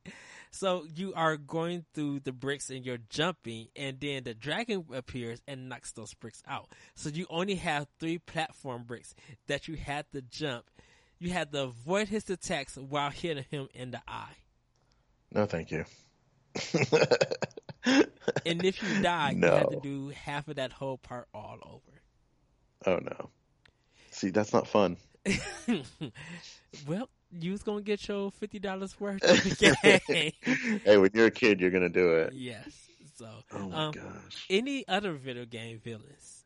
[0.54, 5.42] So you are going through the bricks and you're jumping and then the dragon appears
[5.48, 6.68] and knocks those bricks out.
[6.94, 9.16] So you only have three platform bricks
[9.48, 10.66] that you had to jump.
[11.18, 14.36] You had to avoid his attacks while hitting him in the eye.
[15.32, 15.84] No, thank you.
[18.46, 19.48] and if you die, no.
[19.48, 22.00] you have to do half of that whole part all over.
[22.86, 23.30] Oh no!
[24.12, 24.98] See, that's not fun.
[26.86, 27.08] well,
[27.40, 30.81] you was gonna get your fifty dollars worth of the game.
[30.85, 32.33] hey, when you're a kid, you're gonna do it.
[32.33, 32.73] Yes.
[33.16, 34.47] So, oh my um, gosh.
[34.51, 36.44] Any other video game villains?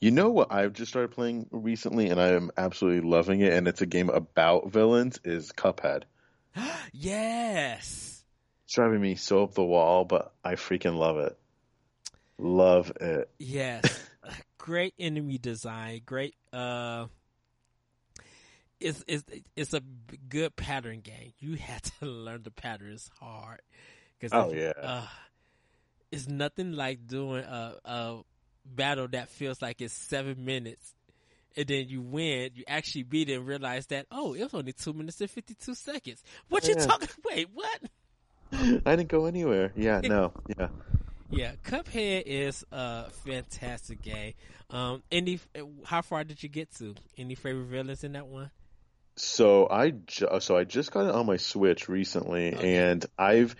[0.00, 3.52] You know what I've just started playing recently, and I am absolutely loving it.
[3.52, 5.20] And it's a game about villains.
[5.24, 6.02] Is Cuphead?
[6.92, 8.24] yes
[8.64, 11.38] It's driving me so up the wall, but I freaking love it.
[12.38, 13.30] Love it.
[13.38, 14.08] Yes.
[14.58, 16.02] great enemy design.
[16.04, 17.06] Great uh
[18.82, 19.24] it's it's
[19.56, 19.82] it's a
[20.28, 21.32] good pattern game.
[21.38, 23.60] You have to learn the patterns hard.
[24.20, 24.72] Cause oh yeah.
[24.80, 25.06] Uh,
[26.10, 28.20] it's nothing like doing a, a
[28.64, 30.94] battle that feels like it's seven minutes
[31.56, 34.72] and then you win, you actually beat it and realize that, oh, it was only
[34.72, 36.22] two minutes and 52 seconds.
[36.48, 36.74] What yeah.
[36.74, 37.08] you talking?
[37.24, 37.80] Wait, what?
[38.52, 39.72] I didn't go anywhere.
[39.76, 40.68] Yeah, no, yeah.
[41.30, 44.34] Yeah, Cuphead is a fantastic game.
[44.68, 45.40] Um, any,
[45.84, 46.94] how far did you get to?
[47.16, 48.50] Any favorite villains in that one?
[49.16, 52.76] So I ju- so I just got it on my Switch recently, okay.
[52.76, 53.54] and I've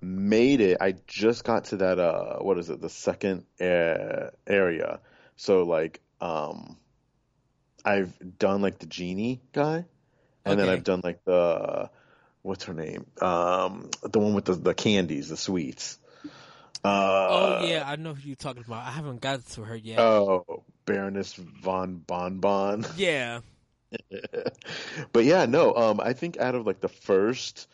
[0.00, 0.78] made it.
[0.80, 1.98] I just got to that.
[1.98, 2.80] Uh, what is it?
[2.80, 5.00] The second uh, area.
[5.36, 6.76] So like, um,
[7.84, 9.84] I've done like the genie guy,
[10.44, 11.90] and then I've done like the
[12.42, 13.06] what's her name?
[13.20, 15.98] Um, the one with the, the candies, the sweets.
[16.84, 18.86] Uh, oh yeah, I know who you're talking about.
[18.86, 19.98] I haven't got to her yet.
[19.98, 22.86] Oh, Baroness von Bonbon.
[22.96, 23.40] yeah,
[25.12, 25.74] but yeah, no.
[25.74, 27.68] Um, I think out of like the first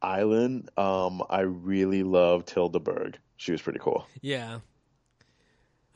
[0.00, 3.18] island, um, I really loved Hilda Berg.
[3.36, 4.06] She was pretty cool.
[4.20, 4.60] yeah.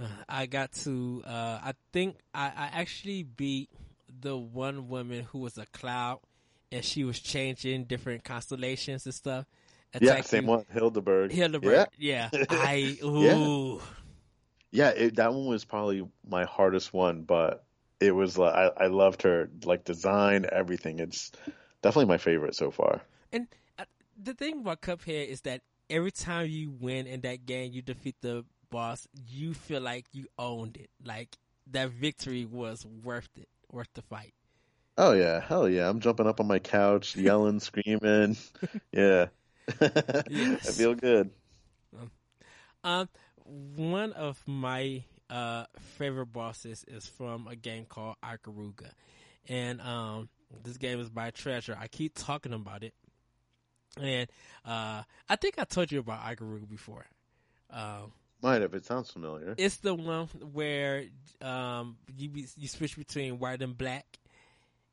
[0.00, 1.22] Uh, I got to.
[1.26, 3.70] Uh, I think I, I actually beat
[4.20, 6.20] the one woman who was a cloud,
[6.70, 9.46] and she was changing different constellations and stuff.
[10.00, 11.32] Yeah, same one, Hilda Berg.
[11.32, 11.86] Hildeberg.
[11.98, 13.80] Yeah, I ooh.
[14.70, 17.64] Yeah, it, that one was probably my hardest one, but
[18.02, 20.98] it was like I, I loved her like design, everything.
[20.98, 21.30] It's
[21.82, 23.00] definitely my favorite so far.
[23.32, 23.46] And
[23.78, 23.84] uh,
[24.20, 28.16] the thing about Cuphead is that every time you win in that game, you defeat
[28.20, 30.90] the boss, you feel like you owned it.
[31.04, 31.36] Like
[31.70, 34.34] that victory was worth it, worth the fight.
[34.98, 35.88] Oh yeah, hell yeah!
[35.88, 38.36] I'm jumping up on my couch, yelling, screaming.
[38.90, 39.26] Yeah,
[39.80, 41.30] I feel good.
[42.84, 43.08] Um,
[43.44, 45.64] one of my uh
[45.96, 48.90] favorite bosses is from a game called Ikaruga,
[49.48, 50.28] and um,
[50.62, 51.76] this game is by Treasure.
[51.80, 52.94] I keep talking about it,
[54.00, 54.28] and
[54.64, 57.06] uh, I think I told you about Ikaruga before.
[57.70, 58.12] Um,
[58.42, 58.74] Might have.
[58.74, 59.54] It sounds familiar.
[59.56, 61.04] It's the one where
[61.40, 64.18] um you be, you switch between white and black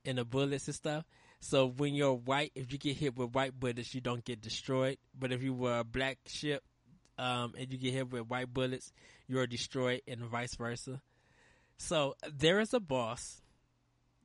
[0.06, 1.04] in the bullets and stuff.
[1.42, 4.98] So when you're white, if you get hit with white bullets, you don't get destroyed.
[5.18, 6.64] But if you were a black ship,
[7.20, 8.92] um, and you get hit with white bullets,
[9.28, 11.02] you're destroyed, and vice versa.
[11.78, 13.42] So there is a boss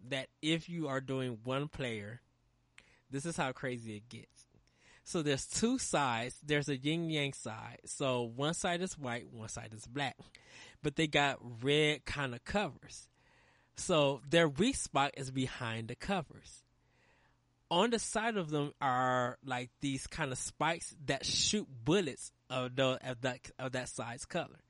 [0.08, 2.20] that if you are doing one player,
[3.10, 4.46] this is how crazy it gets.
[5.04, 6.36] So there's two sides.
[6.42, 7.80] There's a yin yang side.
[7.84, 10.16] So one side is white, one side is black.
[10.82, 13.08] But they got red kind of covers.
[13.76, 16.62] So their weak spot is behind the covers.
[17.70, 22.76] On the side of them are like these kind of spikes that shoot bullets of
[22.76, 24.60] the of that of that side's color.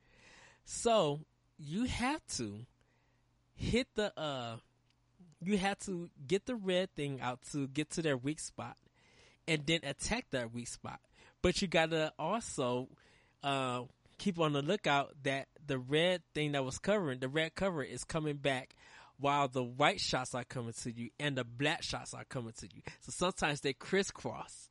[0.65, 1.21] So
[1.57, 2.65] you have to
[3.53, 4.57] hit the uh
[5.41, 8.75] you have to get the red thing out to get to their weak spot
[9.47, 10.99] and then attack that weak spot.
[11.43, 12.87] But you gotta also
[13.43, 13.83] uh,
[14.17, 18.03] keep on the lookout that the red thing that was covering, the red cover is
[18.03, 18.75] coming back
[19.19, 22.67] while the white shots are coming to you and the black shots are coming to
[22.73, 22.81] you.
[23.01, 24.69] So sometimes they crisscross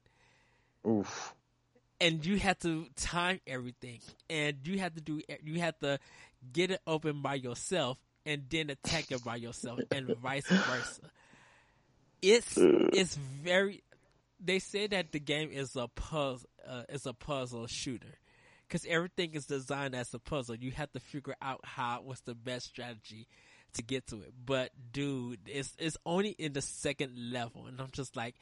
[0.87, 1.35] Oof.
[2.01, 5.99] And you have to time everything and you have to do you have to
[6.53, 11.03] get it open by yourself and then attack it by yourself and vice versa.
[12.23, 13.83] It's it's very
[14.41, 18.19] they say that the game is a puzzle uh, is a puzzle shooter
[18.67, 20.55] because everything is designed as a puzzle.
[20.55, 23.29] You have to figure out how what's the best strategy
[23.75, 24.33] to get to it.
[24.45, 28.37] But dude it's it's only in the second level and i'm just like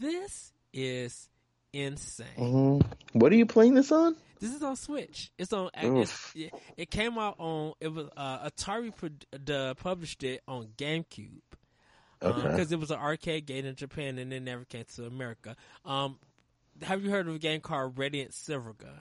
[0.00, 1.28] this is
[1.74, 2.86] insane Mhm.
[3.12, 4.16] What are you playing this on?
[4.40, 5.30] this is on Switch.
[5.38, 5.70] It's on.
[5.74, 7.72] It's, it, it came out on.
[7.80, 11.40] It was uh, Atari pro- the published it on GameCube
[12.22, 12.42] Okay.
[12.48, 15.56] because it was an arcade game in Japan and it never came to America.
[15.84, 16.18] Um,
[16.82, 19.00] have you heard of a game called Radiant Silvergun?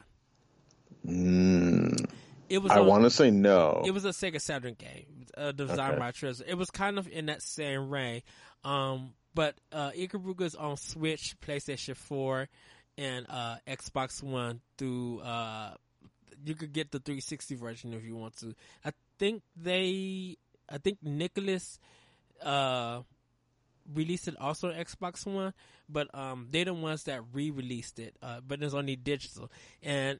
[1.05, 2.05] Mm,
[2.49, 2.71] It was.
[2.71, 3.83] I want to say no.
[3.85, 5.99] It was a Sega Saturn game, uh, designed Okay.
[5.99, 6.43] by Treasure.
[6.47, 8.21] It was kind of in that same reign.
[8.63, 12.47] Um, but uh, Ikaruga's on Switch, PlayStation 4,
[12.97, 15.19] and uh, Xbox One through.
[15.19, 15.73] Uh,
[16.45, 18.53] you could get the 360 version if you want to.
[18.83, 20.37] I think they.
[20.69, 21.77] I think Nicalis
[22.43, 23.01] uh,
[23.93, 25.53] released it also on Xbox One,
[25.89, 28.15] but um, they're the ones that re-released it.
[28.21, 30.19] Uh, but it's only digital, and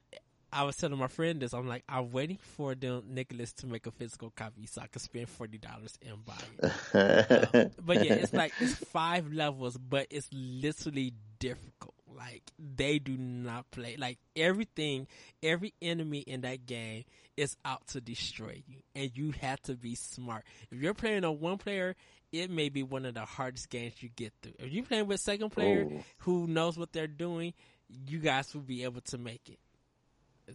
[0.54, 1.52] I was telling my friend this.
[1.52, 5.00] I'm like, I'm waiting for the Nicalis to make a physical copy so I can
[5.00, 7.54] spend forty dollars and buy it.
[7.54, 11.94] Uh, but yeah, it's like it's five levels, but it's literally difficult.
[12.16, 13.96] Like they do not play.
[13.98, 15.08] Like everything,
[15.42, 17.04] every enemy in that game
[17.36, 20.44] is out to destroy you, and you have to be smart.
[20.70, 21.96] If you're playing on one player,
[22.30, 24.54] it may be one of the hardest games you get through.
[24.60, 26.04] If you're playing with second player Ooh.
[26.18, 27.54] who knows what they're doing,
[27.88, 29.58] you guys will be able to make it.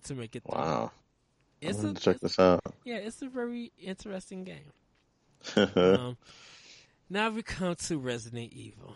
[0.04, 0.60] To make it through.
[0.60, 0.92] wow.
[1.62, 2.62] It's a, check this out.
[2.86, 4.72] yeah, it's a very interesting game.
[5.76, 6.18] Um,
[7.10, 8.96] now we come to Resident Evil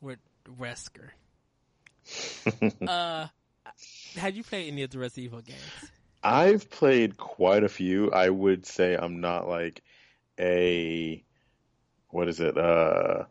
[0.00, 0.18] with
[0.58, 1.10] Wesker.
[2.88, 3.26] uh,
[4.16, 5.90] have you played any of the Resident Evil games?
[6.22, 8.10] I've played quite a few.
[8.10, 9.82] I would say I'm not like
[10.38, 11.22] a
[12.10, 12.56] what is it?
[12.56, 13.24] Uh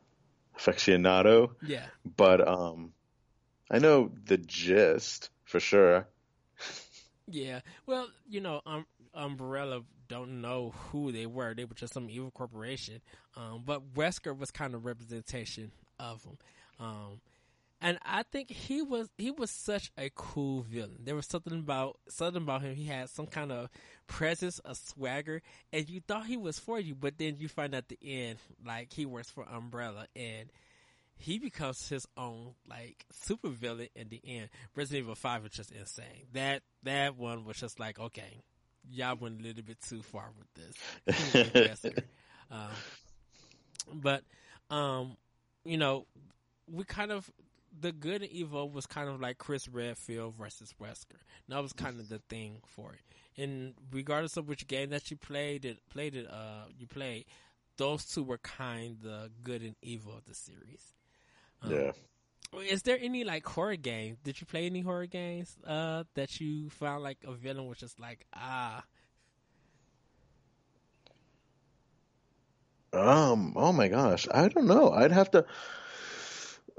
[0.57, 1.85] aficionado, Yeah,
[2.15, 2.93] but um
[3.69, 6.07] I know the gist for sure.
[7.29, 11.53] Yeah, well, you know, um, Umbrella don't know who they were.
[11.53, 13.01] They were just some evil corporation.
[13.35, 16.37] Um, but Wesker was kind of representation of them.
[16.79, 17.21] Um,
[17.79, 21.01] and I think he was he was such a cool villain.
[21.03, 22.75] There was something about something about him.
[22.75, 23.69] He had some kind of
[24.07, 27.89] presence, a swagger, and you thought he was for you, but then you find at
[27.89, 30.49] the end like he works for Umbrella, and
[31.17, 34.49] he becomes his own like super villain in the end.
[34.75, 36.27] Resident Evil Five was just insane.
[36.33, 38.43] That that one was just like okay,
[38.89, 40.53] y'all went a little bit too far with
[41.05, 41.85] this.
[42.51, 42.69] um,
[43.93, 44.23] but
[44.69, 45.17] um,
[45.65, 46.05] you know,
[46.71, 47.29] we kind of
[47.79, 51.19] the good and evil was kind of like Chris Redfield versus Wesker.
[51.47, 53.41] That was kind of the thing for it.
[53.41, 57.25] And regardless of which game that you played, it played it, uh, you played,
[57.77, 60.93] those two were kind of the good and evil of the series.
[61.61, 61.91] Um, yeah.
[62.69, 64.17] Is there any like horror games?
[64.23, 67.99] Did you play any horror games uh, that you found like a villain was just
[67.99, 68.83] like ah?
[72.93, 73.53] Um.
[73.55, 74.27] Oh my gosh.
[74.31, 74.91] I don't know.
[74.91, 75.45] I'd have to.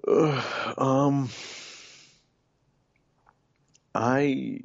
[0.07, 1.29] Uh, um,
[3.95, 4.61] I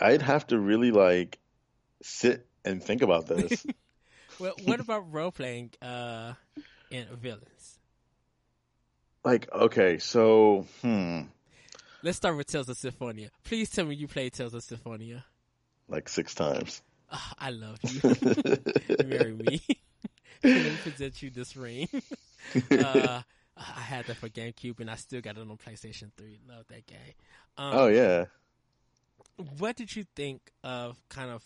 [0.00, 1.38] I'd have to really like
[2.02, 3.64] sit and think about this.
[4.38, 6.34] well, what about role playing uh,
[6.90, 7.80] in villains?
[9.24, 11.22] Like, okay, so hmm.
[12.02, 13.30] Let's start with Tales of Symphonia.
[13.44, 15.24] Please tell me you played Tales of Symphonia.
[15.88, 16.82] Like six times.
[17.10, 18.00] Oh, I love you.
[19.06, 19.62] Marry me.
[20.44, 21.88] Let me present you this ring.
[22.70, 23.22] Uh,
[23.56, 26.38] I had that for GameCube, and I still got it on PlayStation Three.
[26.46, 27.14] Love that game.
[27.56, 28.26] Um, oh yeah.
[29.58, 31.42] What did you think of kind of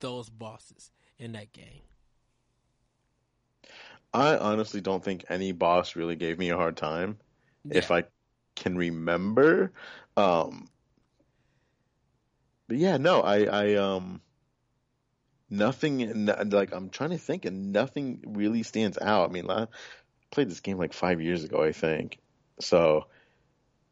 [0.00, 1.82] those bosses in that game?
[4.12, 7.18] I honestly don't think any boss really gave me a hard time,
[7.64, 7.78] yeah.
[7.78, 8.04] if I
[8.56, 9.72] can remember.
[10.16, 10.68] Um,
[12.66, 14.20] but yeah, no, I, I, um,
[15.48, 19.28] nothing like I'm trying to think, and nothing really stands out.
[19.28, 19.66] I mean, I
[20.30, 22.18] played this game like five years ago, I think.
[22.60, 23.06] So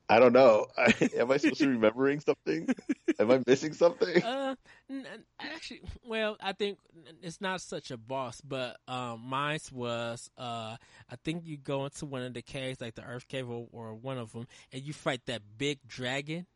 [0.09, 0.67] I don't know.
[1.17, 2.69] Am I supposed to be remembering something?
[3.19, 4.23] Am I missing something?
[4.23, 4.55] Uh,
[5.39, 6.79] actually, well, I think
[7.23, 10.77] it's not such a boss, but um, mine was uh,
[11.11, 13.95] I think you go into one of the caves, like the Earth Cave or, or
[13.95, 16.47] one of them, and you fight that big dragon.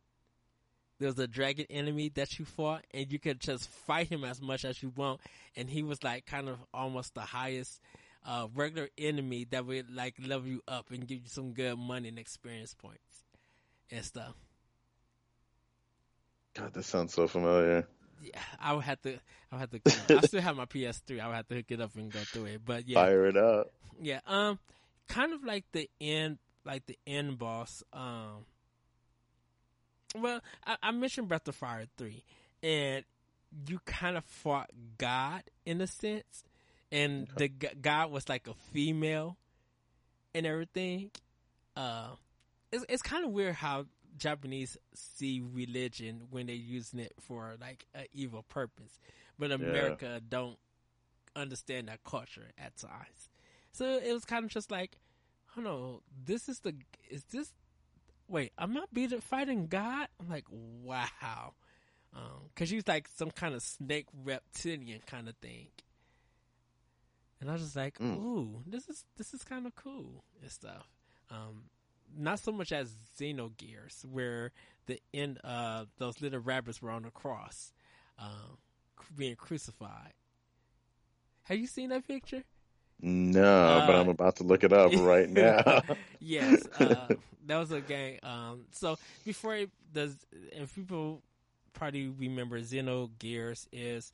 [0.98, 4.64] There's a dragon enemy that you fought, and you could just fight him as much
[4.64, 5.20] as you want,
[5.56, 7.80] and he was like kind of almost the highest
[8.24, 12.08] a regular enemy that would like level you up and give you some good money
[12.08, 13.21] and experience points
[14.00, 14.34] stuff.
[16.54, 17.86] God, this sounds so familiar.
[18.22, 19.18] Yeah, I would have to.
[19.50, 20.16] I would have to.
[20.16, 21.20] I still have my PS3.
[21.20, 22.60] I would have to hook it up and go through it.
[22.64, 23.70] But yeah, fire it up.
[24.00, 24.58] Yeah, um,
[25.08, 27.82] kind of like the end, like the end boss.
[27.92, 28.44] Um,
[30.16, 32.22] well, I, I mentioned Breath of Fire three,
[32.62, 33.04] and
[33.66, 36.44] you kind of fought God in a sense
[36.92, 39.36] and the god was like a female
[40.34, 41.10] and everything.
[41.74, 42.10] Uh,
[42.72, 47.86] it's it's kind of weird how Japanese see religion when they're using it for like
[47.94, 48.98] an evil purpose,
[49.38, 50.18] but America yeah.
[50.28, 50.58] don't
[51.34, 53.30] understand that culture at times.
[53.72, 54.98] So it was kind of just like,
[55.52, 56.74] I don't know, this is the
[57.08, 57.52] is this?
[58.28, 60.08] Wait, I'm not beating fighting God.
[60.20, 61.54] I'm like, wow,
[62.10, 65.68] because um, she's like some kind of snake reptilian kind of thing
[67.42, 68.16] and I was just like, mm.
[68.16, 70.88] "Ooh, this is this is kind of cool and stuff."
[71.28, 71.64] Um,
[72.16, 74.52] not so much as Xenogears, where
[74.86, 77.72] the end uh, those little rabbits were on the cross,
[78.18, 78.54] uh,
[79.16, 80.12] being crucified.
[81.44, 82.44] Have you seen that picture?
[83.00, 85.82] No, uh, but I'm about to look it up right now.
[86.20, 87.08] yes, uh,
[87.46, 88.18] that was a game.
[88.22, 90.16] Um, so before it does,
[90.56, 91.22] and people
[91.72, 94.12] probably remember Xenogears is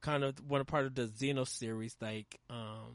[0.00, 2.94] kind of one part of the Xeno series, like um,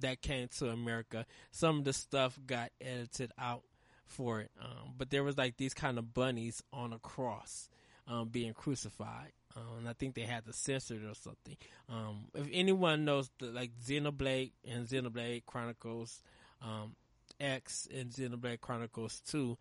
[0.00, 1.24] that came to America.
[1.52, 3.62] Some of the stuff got edited out
[4.06, 7.68] for it, um, but there was like these kind of bunnies on a cross
[8.06, 9.32] um, being crucified.
[9.56, 11.56] Um, and I think they had to censor it or something.
[11.88, 16.20] Um, if anyone knows the like Xenoblade and Xenoblade Chronicles
[16.60, 16.96] um,
[17.40, 19.56] X and Xenoblade Chronicles Two,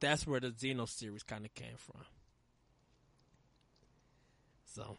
[0.00, 2.02] that's where the Xeno series kind of came from.
[4.64, 4.96] So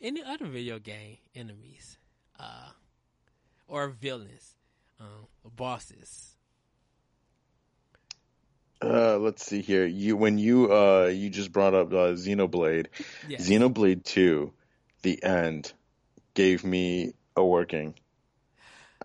[0.00, 1.96] any other video game enemies,
[2.40, 2.70] uh,
[3.68, 4.56] or villains,
[5.44, 6.36] or bosses?
[8.82, 9.86] Uh, let's see here.
[9.86, 12.86] You when you uh you just brought up uh, Xenoblade,
[13.28, 13.48] yes.
[13.48, 14.52] Xenoblade Two,
[15.02, 15.72] the end
[16.34, 17.94] gave me a working.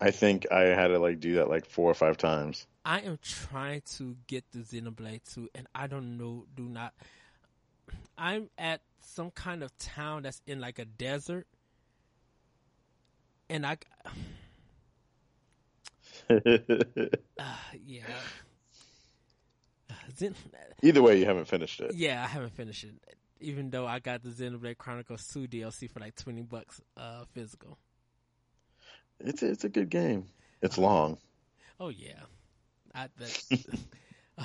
[0.00, 2.66] I think I had to like do that like four or five times.
[2.84, 6.94] I am trying to get the Xenoblade 2, and I don't know, do not.
[8.16, 11.46] I'm at some kind of town that's in like a desert,
[13.50, 13.76] and I.
[17.38, 17.44] uh,
[17.86, 18.02] yeah.
[20.16, 20.34] Zen-
[20.82, 21.94] Either way, you haven't finished it.
[21.94, 22.94] Yeah, I haven't finished it.
[23.40, 27.78] Even though I got the Xenoblade Chronicles 2 DLC for like 20 bucks uh, physical.
[29.20, 30.26] It's a, it's a good game.
[30.62, 31.18] It's long.
[31.80, 32.20] Oh yeah.
[32.94, 33.42] I that
[34.38, 34.44] uh,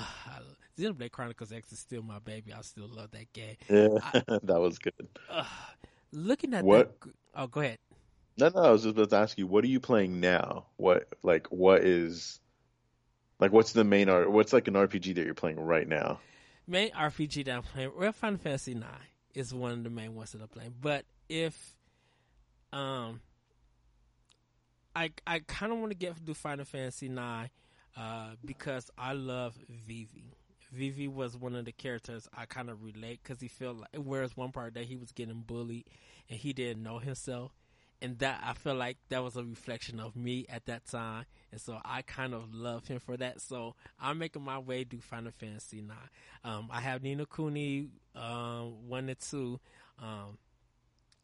[0.78, 2.52] Xenoblade Chronicles X is still my baby.
[2.52, 3.56] I still love that game.
[3.68, 4.92] Yeah, I, that was good.
[5.30, 5.44] Uh,
[6.12, 7.00] looking at what?
[7.00, 7.78] That, oh, go ahead.
[8.36, 8.62] No, no.
[8.62, 10.66] I was just about to ask you, what are you playing now?
[10.76, 12.40] What like what is
[13.38, 14.30] like what's the main art?
[14.30, 16.20] What's like an RPG that you're playing right now?
[16.66, 18.88] Main RPG that I'm playing, Real Final Fantasy Nine
[19.34, 20.74] is one of the main ones that I'm playing.
[20.80, 21.74] But if
[22.72, 23.20] um,
[24.96, 27.50] I I kind of want to get do Final Fantasy Nine
[27.96, 30.32] uh, because I love Vivi.
[30.72, 34.36] Vivi was one of the characters I kind of relate because he felt like, whereas
[34.36, 35.84] one part that he was getting bullied
[36.28, 37.52] and he didn't know himself.
[38.04, 41.24] And that I feel like that was a reflection of me at that time.
[41.50, 43.40] And so I kind of love him for that.
[43.40, 45.96] So I'm making my way to Final Fantasy 9.
[46.44, 49.58] Um, I have Ni no Kuni, um, 1 and 2.
[50.02, 50.38] Um,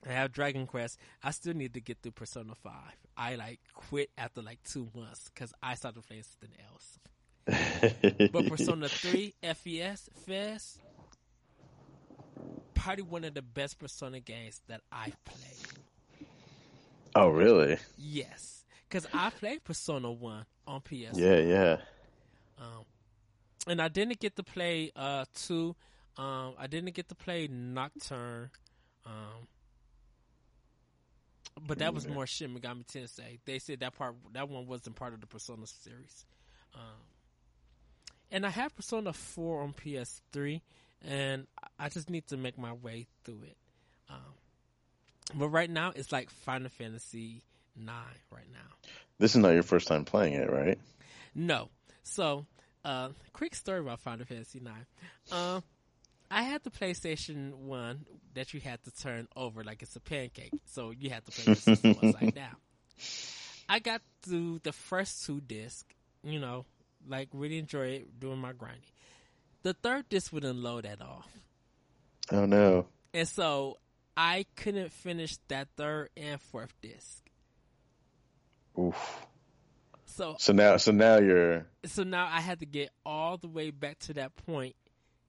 [0.08, 0.98] I have Dragon Quest.
[1.22, 2.72] I still need to get through Persona 5.
[3.14, 8.30] I like quit after like two months because I started playing something else.
[8.32, 10.78] but Persona 3 FES FES
[12.80, 15.69] probably one of the best Persona games that I've played.
[17.14, 17.78] Oh, really?
[17.96, 21.14] Yes, because I played Persona 1 on PS.
[21.14, 21.76] Yeah, yeah.
[22.58, 22.84] Um,
[23.66, 25.74] and I didn't get to play uh 2.
[26.18, 28.50] Um, I didn't get to play Nocturne.
[29.06, 29.48] Um,
[31.66, 33.38] but that was more Shin Megami Tensei.
[33.44, 36.24] They said that part, that one wasn't part of the Persona series.
[36.74, 36.80] Um,
[38.30, 40.60] and I have Persona 4 on PS3,
[41.06, 41.46] and
[41.78, 43.56] I just need to make my way through it.
[44.08, 44.34] Um,
[45.34, 47.42] but right now, it's like Final Fantasy
[47.76, 47.94] 9
[48.30, 48.90] right now.
[49.18, 50.78] This is not your first time playing it, right?
[51.34, 51.68] No.
[52.02, 52.46] So,
[52.84, 54.72] uh, quick story about Final Fantasy 9.
[55.30, 55.60] Uh,
[56.30, 60.52] I had the PlayStation One that you had to turn over like it's a pancake,
[60.66, 62.56] so you had to play the system upside down.
[63.68, 65.84] I got through the first two discs,
[66.22, 66.66] you know,
[67.08, 68.82] like really enjoy it doing my grinding.
[69.62, 71.24] The third disc wouldn't load at all.
[72.32, 72.86] Oh no!
[73.12, 73.78] And so
[74.16, 77.22] I couldn't finish that third and fourth disc.
[78.78, 79.26] Oof.
[80.04, 83.70] So so now so now you're so now I had to get all the way
[83.70, 84.74] back to that point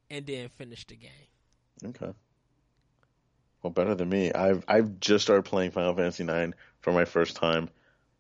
[0.10, 1.12] and then finish the game.
[1.86, 2.14] Okay.
[3.62, 4.32] Well, better than me.
[4.34, 7.70] I've I've just started playing Final Fantasy IX for my first time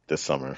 [0.07, 0.57] this summer.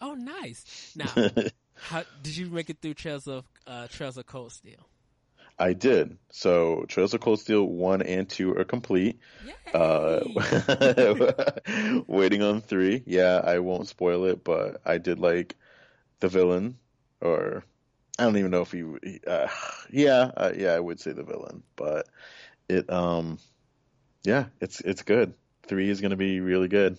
[0.00, 0.92] Oh, nice!
[0.96, 1.10] Now,
[1.74, 4.88] how did you make it through Trails of uh, Trails of Cold Steel?
[5.58, 6.18] I did.
[6.30, 9.18] So Trails of Cold Steel one and two are complete.
[9.72, 10.20] Uh,
[12.06, 13.02] waiting on three.
[13.06, 15.56] Yeah, I won't spoil it, but I did like
[16.20, 16.78] the villain,
[17.20, 17.64] or
[18.18, 18.84] I don't even know if he,
[19.26, 19.48] uh,
[19.90, 22.08] yeah, uh, yeah, I would say the villain, but
[22.68, 23.38] it, um,
[24.22, 25.34] yeah, it's it's good.
[25.66, 26.98] Three is going to be really good.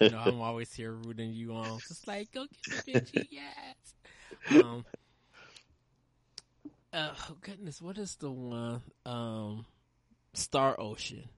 [0.00, 1.78] you know, I'm always here rooting you on.
[1.78, 3.94] Just like, go get the bitchy, yes.
[4.50, 4.84] Um,
[6.92, 8.82] uh, oh goodness, what is the one?
[9.04, 9.66] Um,
[10.34, 11.28] Star Ocean.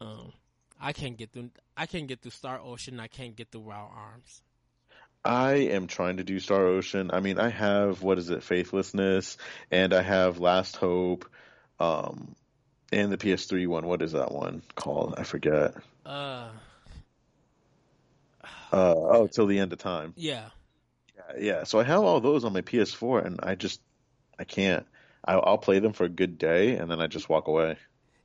[0.00, 0.32] Um,
[0.80, 1.50] I can't get through.
[1.76, 3.00] I can't get through Star Ocean.
[3.00, 4.42] I can't get through Wild Arms.
[5.24, 7.10] I am trying to do Star Ocean.
[7.12, 9.38] I mean, I have what is it, Faithlessness,
[9.70, 11.26] and I have Last Hope,
[11.80, 12.34] um,
[12.92, 13.86] and the PS3 one.
[13.86, 15.14] What is that one called?
[15.16, 15.74] I forget.
[16.04, 16.48] Uh.
[18.72, 20.12] Uh, oh, till the end of time.
[20.16, 20.48] Yeah.
[21.16, 21.38] yeah.
[21.38, 21.64] Yeah.
[21.64, 23.80] So I have all those on my PS4, and I just,
[24.38, 24.86] I can't.
[25.24, 27.76] I, will play them for a good day, and then I just walk away.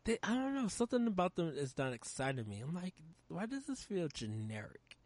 [0.03, 0.67] They, I don't know.
[0.67, 2.61] Something about them is not exciting me.
[2.61, 2.95] I'm like,
[3.27, 4.97] why does this feel generic?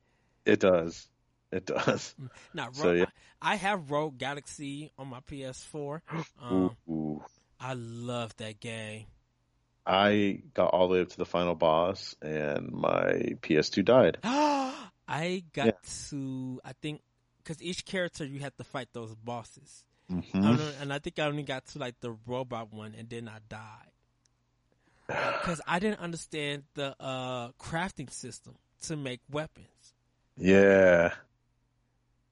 [0.45, 1.07] It does.
[1.51, 2.15] It does.
[2.53, 3.05] Now, so, yeah.
[3.41, 6.01] I have Rogue Galaxy on my PS4.
[6.41, 7.23] Um, ooh,
[7.59, 9.05] I love that game.
[9.85, 14.17] I got all the way up to the final boss, and my PS2 died.
[14.23, 15.71] I got yeah.
[16.09, 17.01] to, I think,
[17.37, 19.83] because each character you have to fight those bosses.
[20.13, 20.43] Mm-hmm.
[20.43, 23.27] I know, and I think I only got to like the robot one, and then
[23.27, 23.89] I died
[25.07, 29.67] because I didn't understand the uh, crafting system to make weapons.
[30.37, 31.13] Yeah,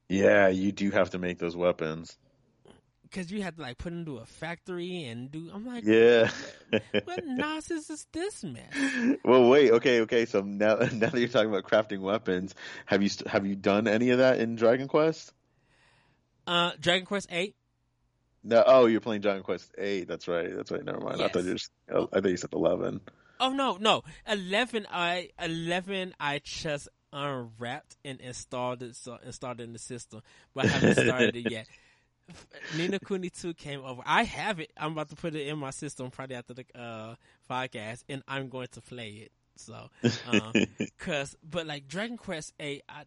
[0.09, 2.17] yeah, you do have to make those weapons.
[3.03, 5.49] because you had to like put into a factory and do.
[5.53, 6.29] I'm like, Yeah.
[7.03, 9.17] what nonsense is this man?
[9.25, 9.71] well, wait.
[9.71, 10.25] Okay, okay.
[10.25, 12.55] So now, now that you're talking about crafting weapons,
[12.85, 15.33] have you have you done any of that in Dragon Quest?
[16.47, 17.55] Uh, Dragon Quest Eight.
[18.43, 18.63] No.
[18.65, 20.07] Oh, you're playing Dragon Quest Eight.
[20.07, 20.55] That's right.
[20.55, 20.83] That's right.
[20.83, 21.21] Never mind.
[21.21, 21.53] I thought you.
[21.53, 23.01] Just, I thought you said eleven.
[23.39, 24.03] Oh no, no.
[24.27, 24.87] Eleven.
[24.91, 26.13] I eleven.
[26.19, 28.95] I just unwrapped and installed it.
[28.95, 30.21] So installed it in the system,
[30.53, 31.67] but I haven't started it yet.
[32.77, 34.01] Ni no Kuni 2 came over.
[34.05, 34.71] I have it.
[34.77, 37.15] I'm about to put it in my system probably after the uh,
[37.49, 39.31] podcast, and I'm going to play it.
[39.55, 39.89] So,
[40.27, 40.53] um,
[40.97, 43.03] cause, but like Dragon Quest 8, I,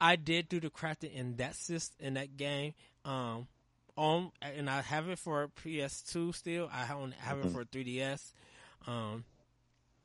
[0.00, 2.74] I did do the crafting in that system, in that game.
[3.04, 3.46] Um,
[3.96, 6.68] on, and I have it for PS2 still.
[6.72, 8.32] I have, have it for 3DS.
[8.86, 9.24] Um,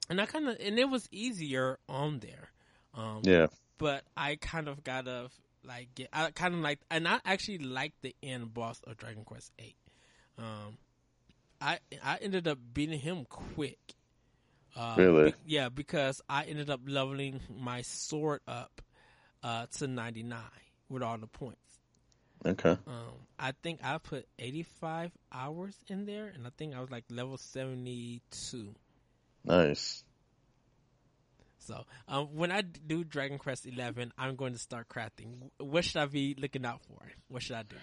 [0.10, 2.50] and I kind of, and it was easier on there.
[2.94, 3.48] Um, Yeah.
[3.78, 5.30] but I kind of gotta
[5.64, 6.10] like get.
[6.14, 9.76] I kind of like, and I actually like the end boss of Dragon Quest Eight.
[10.38, 10.78] Um,
[11.60, 13.80] I I ended up beating him quick.
[14.76, 15.32] Uh, Really?
[15.32, 18.82] be- yeah, because I ended up leveling my sword up
[19.44, 20.42] uh, to ninety nine
[20.90, 21.60] with all the points.
[22.46, 22.78] Okay.
[22.88, 26.92] Um, I think I put eighty five hours in there, and I think I was
[26.92, 28.74] like level seventy two.
[29.44, 30.04] Nice.
[31.60, 35.50] So, um, when I do Dragon Quest Eleven, I'm going to start crafting.
[35.58, 37.06] What should I be looking out for?
[37.28, 37.76] What should I do?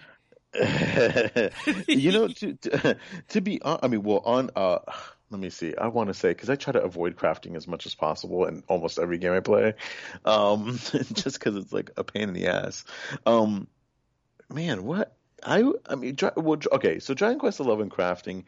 [1.87, 2.97] you know, to, to
[3.29, 4.79] to be, hon- I mean, well, on uh,
[5.29, 5.75] let me see.
[5.75, 8.63] I want to say because I try to avoid crafting as much as possible in
[8.67, 9.73] almost every game I play,
[10.23, 10.79] um,
[11.13, 12.85] just because it's like a pain in the ass.
[13.25, 13.67] Um,
[14.53, 18.45] man, what I I mean, well, okay, so Dragon Quest Eleven crafting,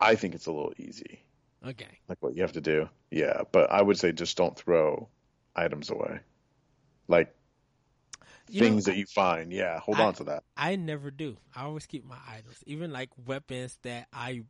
[0.00, 1.22] I think it's a little easy,
[1.64, 2.00] Okay.
[2.08, 2.88] like what you have to do.
[3.10, 5.08] Yeah, but I would say just don't throw
[5.56, 6.20] items away,
[7.08, 7.34] like
[8.48, 9.52] You know, things that you find.
[9.52, 10.44] Yeah, hold I- on to that.
[10.56, 11.38] I never do.
[11.54, 14.44] I always keep my items, even like weapons that I,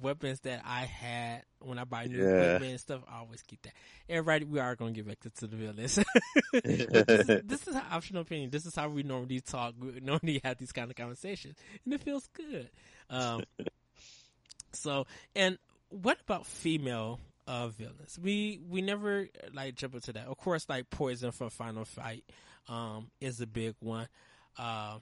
[0.00, 2.32] weapons that I had when I buy new Yeah.
[2.34, 3.00] equipment and stuff.
[3.10, 3.72] I always keep that.
[4.08, 5.98] Everybody, we are going to get back to, to the villains.
[6.52, 8.50] This, is, this is our optional opinion.
[8.50, 9.74] This is how we normally talk.
[9.78, 12.70] We normally have these kind of conversations, and it feels good.
[13.10, 13.42] Um,
[14.72, 15.58] so, and
[15.90, 18.18] what about female uh, villains?
[18.20, 20.26] We we never like jump into that.
[20.26, 22.24] Of course, like Poison for Final Fight
[22.68, 24.08] um, is a big one.
[24.58, 24.98] Uh,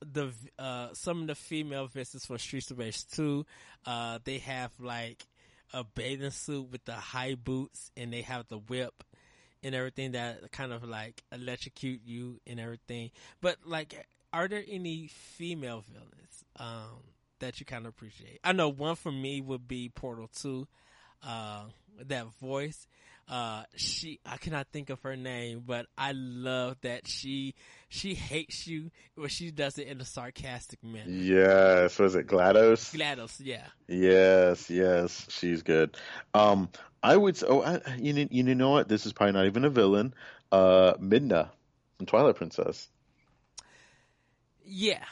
[0.00, 3.46] the uh, some of the female villains for Streets of Rage 2,
[3.86, 5.26] uh, they have like
[5.72, 9.04] a bathing suit with the high boots, and they have the whip
[9.62, 13.10] and everything that kind of like electrocute you and everything.
[13.40, 17.02] But like, are there any female villains um,
[17.40, 18.40] that you kind of appreciate?
[18.44, 20.68] I know one for me would be Portal Two.
[21.26, 21.64] Uh,
[22.04, 22.86] that voice,
[23.28, 27.54] uh, she I cannot think of her name, but I love that she
[27.88, 31.10] she hates you, but she does it in a sarcastic manner.
[31.10, 32.94] Yes, was it GLaDOS?
[32.94, 33.66] GLaDOS, yeah.
[33.88, 35.96] Yes, yes, she's good.
[36.34, 36.68] Um,
[37.02, 37.42] I would.
[37.46, 38.88] Oh, I, you know, you know what?
[38.88, 40.14] This is probably not even a villain.
[40.52, 41.50] Uh, Midna
[41.96, 42.88] from Twilight Princess.
[44.64, 45.04] Yeah.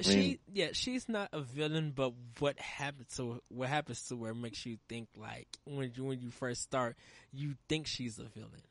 [0.00, 4.66] She yeah, she's not a villain, but what happens to what happens to her makes
[4.66, 6.96] you think like when you when you first start,
[7.32, 8.62] you think she's a villain,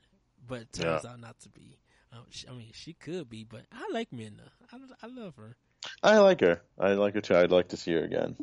[0.46, 1.78] but it turns out not to be.
[2.14, 4.50] Um, she, I mean, she could be, but I like Midna.
[4.74, 5.56] I, I love her.
[6.04, 6.62] I like her.
[6.78, 7.36] I like her too.
[7.36, 8.36] I'd like to see her again.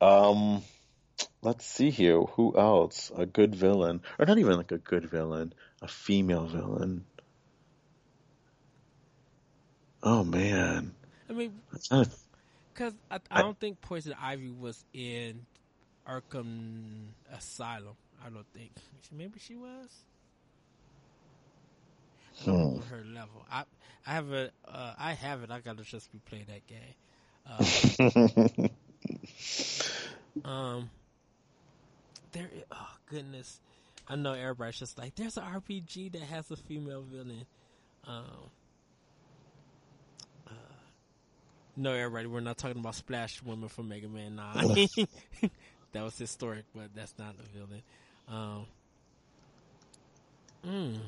[0.00, 0.62] Um,
[1.42, 2.20] let's see here.
[2.20, 3.12] Who else?
[3.14, 7.04] A good villain, or not even like a good villain, a female villain.
[10.02, 10.94] Oh man,
[11.28, 11.62] I mean,
[12.72, 15.46] because I, I don't think Poison Ivy was in
[16.08, 17.96] Arkham Asylum.
[18.24, 18.72] I don't think.
[19.10, 20.04] Maybe she was.
[22.40, 22.80] I Hmm.
[22.88, 23.44] her level.
[23.50, 23.64] I
[24.06, 25.50] I have a uh, I have it.
[25.50, 26.94] I gotta just replay that game.
[27.46, 27.72] Uh,
[30.44, 30.90] um,
[32.32, 32.50] there.
[32.70, 33.60] Oh goodness,
[34.08, 37.46] I know everybody's just like, there's an RPG that has a female villain.
[38.04, 38.50] Um.
[40.46, 40.52] uh,
[41.78, 44.88] No, everybody, we're not talking about Splash Woman from Mega Man 9.
[45.92, 47.82] that was historic, but that's not a villain.
[48.26, 48.66] Um,
[50.66, 50.98] mm.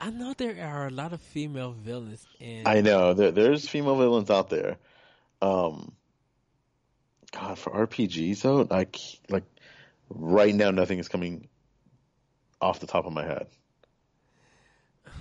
[0.00, 2.66] I know there are a lot of female villains in.
[2.66, 4.78] I know there, there's female villains out there.
[5.42, 5.92] Um,
[7.32, 8.86] God, for RPGs though, I
[9.28, 9.44] like
[10.08, 11.48] right now nothing is coming
[12.62, 13.46] off the top of my head.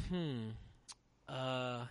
[0.07, 0.51] Hmm.
[1.27, 1.87] Uh.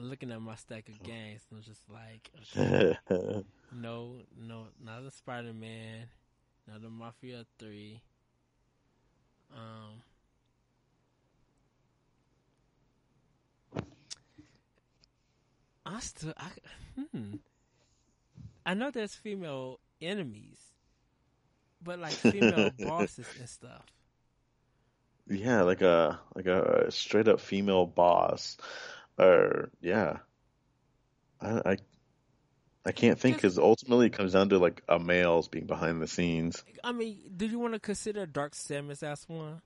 [0.00, 2.30] I'm looking at my stack of games and I'm just like,
[3.70, 6.06] no, no, not the Spider Man,
[6.66, 8.00] not the Mafia Three.
[9.54, 10.00] Um,
[15.84, 16.48] I still, I,
[17.14, 17.34] hmm.
[18.64, 20.60] I know there's female enemies,
[21.84, 23.84] but like female bosses and stuff.
[25.28, 28.56] Yeah, like a like a straight up female boss
[29.20, 30.18] or yeah.
[31.40, 31.76] I I,
[32.84, 36.06] I can't think because ultimately it comes down to like a male's being behind the
[36.06, 36.64] scenes.
[36.82, 39.60] I mean, do you want to consider Dark Samus as one?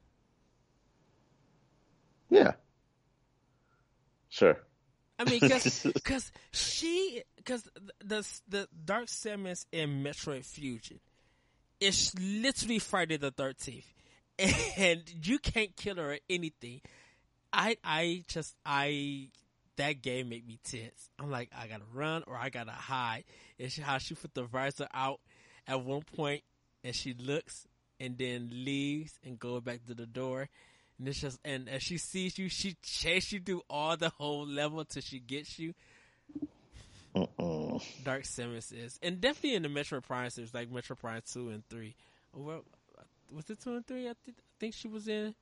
[2.29, 2.53] Yeah.
[4.29, 4.59] Sure.
[5.19, 7.63] I mean, because she, because
[8.05, 10.99] the the Dark Samus in Metroid Fusion
[11.81, 13.87] is literally Friday the Thirteenth,
[14.77, 16.81] and you can't kill her or anything.
[17.53, 19.29] I I just I
[19.77, 21.11] that game made me tense.
[21.19, 23.25] I'm like, I gotta run or I gotta hide.
[23.59, 25.21] It's how she put the visor out
[25.67, 26.43] at one point,
[26.83, 27.67] and she looks
[28.01, 30.49] and then leaves and goes back to the door.
[30.99, 34.47] And it's just, and as she sees you, she chases you through all the whole
[34.47, 35.75] level until she gets you.
[37.17, 37.79] Uh-uh.
[38.05, 41.63] Dark Samus is, and definitely in the Metroid Prime series, like Metroid Prime two and
[41.69, 41.95] three.
[42.33, 42.65] Well,
[43.33, 44.09] was it two and three?
[44.09, 45.35] I, th- I think she was in.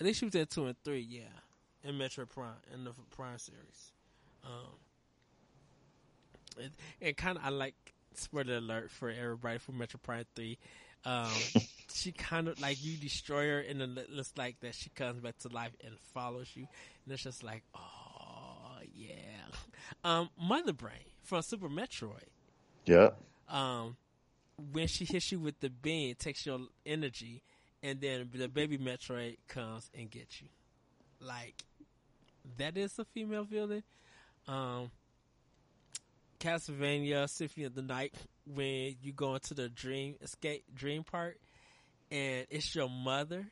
[0.00, 1.00] I think she was in two and three.
[1.00, 1.24] Yeah,
[1.84, 3.92] in Metroid Prime in the Prime series.
[4.44, 4.78] Um,
[6.60, 6.70] and,
[7.00, 10.58] and kind of I like spoiler alert for everybody for Metroid Prime three.
[11.04, 11.30] Um,
[11.92, 15.20] she kind of like you destroy her, and then it looks like that she comes
[15.20, 16.66] back to life and follows you,
[17.04, 19.10] and it's just like, oh yeah.
[20.04, 22.28] Um, Mother Brain from Super Metroid.
[22.86, 23.10] Yeah.
[23.48, 23.96] Um,
[24.72, 27.42] when she hits you with the beam, it takes your energy,
[27.82, 30.48] and then the baby Metroid comes and gets you.
[31.20, 31.62] Like
[32.58, 33.82] that is a female villain.
[34.48, 34.90] Um,
[36.40, 38.14] Castlevania Symphony of the Night
[38.52, 41.38] when you go into the dream escape dream part
[42.10, 43.46] and it's your mother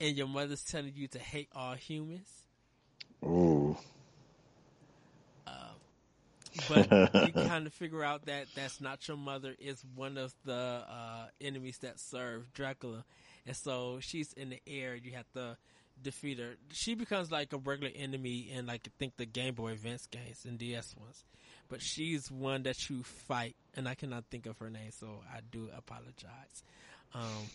[0.00, 2.28] and your mother's telling you to hate all humans.
[3.24, 3.76] Ooh.
[5.46, 5.52] Uh,
[6.68, 6.90] but
[7.26, 11.26] you kind of figure out that that's not your mother is one of the uh,
[11.40, 13.04] enemies that serve Dracula.
[13.46, 14.94] And so she's in the air.
[14.94, 15.56] You have to
[16.02, 16.54] defeat her.
[16.72, 20.44] She becomes like a regular enemy in like I think the Game Boy Advance games
[20.46, 21.24] and DS ones.
[21.68, 25.38] But she's one that you fight, and I cannot think of her name, so I
[25.52, 26.64] do apologize.
[27.14, 27.48] Um,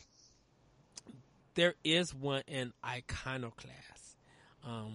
[1.55, 4.17] there is one in Iconoclast.
[4.65, 4.93] Um,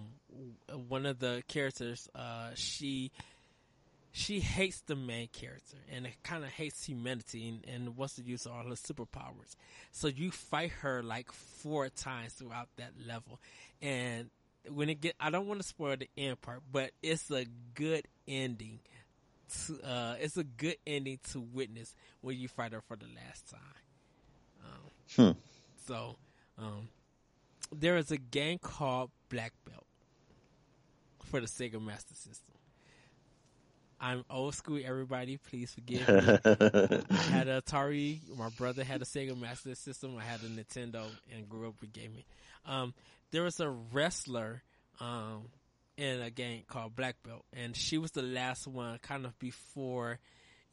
[0.89, 3.13] one of the characters, uh, she
[4.13, 8.23] she hates the main character and it kind of hates humanity and, and, wants to
[8.23, 9.55] use all her superpowers.
[9.93, 13.39] So you fight her like four times throughout that level.
[13.81, 14.31] And
[14.69, 18.07] when it get, I don't want to spoil the end part, but it's a good
[18.27, 18.81] ending.
[19.67, 23.51] To, uh, it's a good ending to witness when you fight her for the last
[23.51, 23.61] time.
[24.65, 25.39] Um, hmm.
[25.87, 26.17] So,
[26.59, 26.89] um,
[27.73, 29.87] there is a game called Black Belt
[31.25, 32.55] for the Sega Master System.
[34.01, 35.37] I'm old school, everybody.
[35.37, 36.15] Please forgive me.
[37.11, 38.21] I had a Atari.
[38.37, 40.17] My brother had a Sega Master System.
[40.19, 41.03] I had a Nintendo
[41.35, 42.25] and grew up with gaming.
[42.65, 42.95] Um,
[43.31, 44.63] there was a wrestler
[45.01, 45.49] um,
[45.99, 50.19] in a game called Black Belt, and she was the last one, kind of before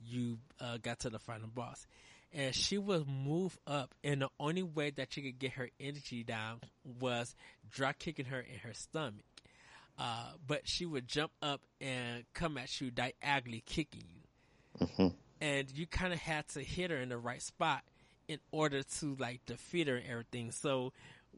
[0.05, 1.85] you uh, got to the final boss.
[2.33, 6.23] And she would move up, and the only way that you could get her energy
[6.23, 6.59] down
[6.99, 7.35] was
[7.69, 9.23] drop kicking her in her stomach.
[9.97, 14.85] Uh, but she would jump up and come at you diagonally, kicking you.
[14.87, 15.07] Mm-hmm.
[15.41, 17.83] And you kind of had to hit her in the right spot
[18.27, 20.51] in order to like defeat her and everything.
[20.51, 20.93] So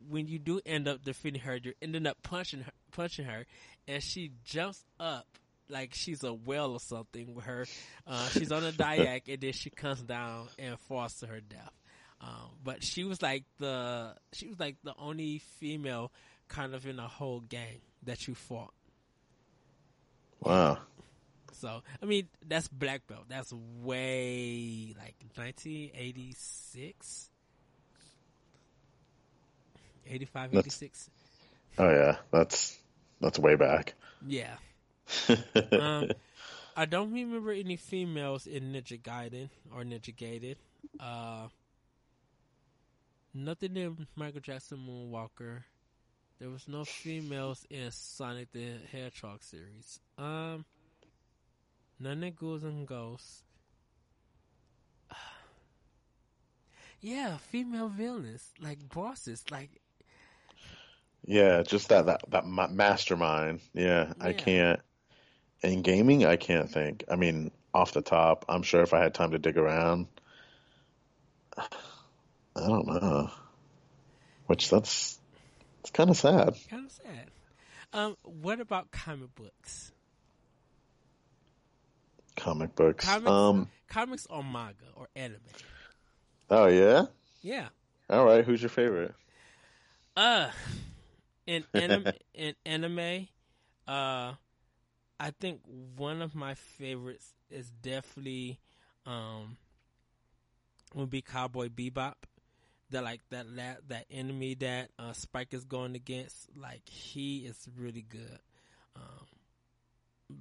[0.09, 3.45] when you do end up defeating her, you're ending up punching her, punching her,
[3.87, 5.25] and she jumps up
[5.69, 7.65] like she's a whale or something with her.
[8.07, 11.73] Uh, she's on a diag, and then she comes down and falls to her death.
[12.21, 16.11] Um, but she was like the she was like the only female
[16.49, 18.73] kind of in a whole gang that you fought.
[20.41, 20.79] Wow.
[21.53, 23.25] So, I mean, that's black belt.
[23.27, 27.29] That's way like 1986,
[30.07, 31.09] 85, 86.
[31.77, 32.77] Oh yeah, that's
[33.21, 33.93] that's way back.
[34.25, 34.55] Yeah.
[35.71, 36.09] um,
[36.75, 40.55] I don't remember any females in Ninja Gaiden or Ninja Gaiden.
[40.99, 41.47] Uh,
[43.33, 45.63] nothing in Michael Jackson Moonwalker.
[46.39, 49.99] There was no females in Sonic the Hedgehog series.
[50.17, 50.63] Um,
[51.99, 53.43] none of Ghouls and Ghosts.
[57.01, 59.81] yeah, female villains like bosses, like
[61.25, 63.59] yeah, just that that that mastermind.
[63.73, 64.79] Yeah, yeah, I can't.
[65.61, 67.03] In gaming, I can't think.
[67.11, 70.07] I mean, off the top, I'm sure if I had time to dig around,
[71.57, 71.67] I
[72.55, 73.29] don't know.
[74.47, 75.18] Which that's
[75.79, 76.55] it's kind of sad.
[76.69, 77.31] Kind of sad.
[77.91, 79.91] Um, what about comic books?
[82.35, 83.05] Comic books.
[83.05, 83.69] Comics, Um.
[83.87, 85.39] comics or manga or anime.
[86.49, 87.05] Oh yeah.
[87.41, 87.67] Yeah.
[88.09, 88.43] All right.
[88.45, 89.13] Who's your favorite?
[90.15, 90.49] Uh,
[91.45, 93.27] in anime, in anime,
[93.87, 94.33] uh,
[95.19, 95.61] I think
[95.97, 98.59] one of my favorites is definitely,
[99.05, 99.57] um,
[100.93, 102.15] would be Cowboy Bebop.
[102.91, 107.67] That like that that that enemy that uh, Spike is going against, like he is
[107.77, 108.39] really good.
[108.95, 109.27] Um,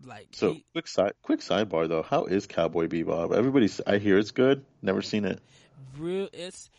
[0.05, 2.03] like So he, quick side quick sidebar though.
[2.03, 3.35] How is Cowboy Bebop?
[3.35, 4.65] Everybody's I hear it's good.
[4.83, 5.41] Never seen it.
[5.97, 6.71] real, it's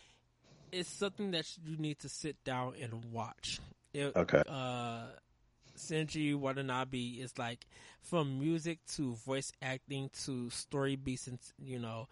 [0.72, 3.60] it's something that you need to sit down and watch.
[3.92, 4.42] It, Okay.
[4.46, 5.06] uh
[5.76, 7.66] Senji Watanabe is like
[8.02, 12.08] from music to voice acting to story beats and you know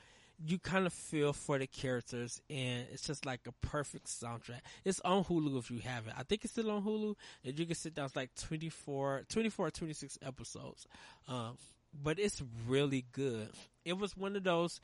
[0.46, 4.60] you kind of feel for the characters and it's just like a perfect soundtrack.
[4.84, 6.14] It's on Hulu if you have it.
[6.16, 7.14] I think it's still on Hulu
[7.44, 10.86] and you can sit down it's like 24 24 or 26 episodes.
[11.26, 11.56] Um
[12.02, 13.48] but it's really good.
[13.84, 14.80] It was one of those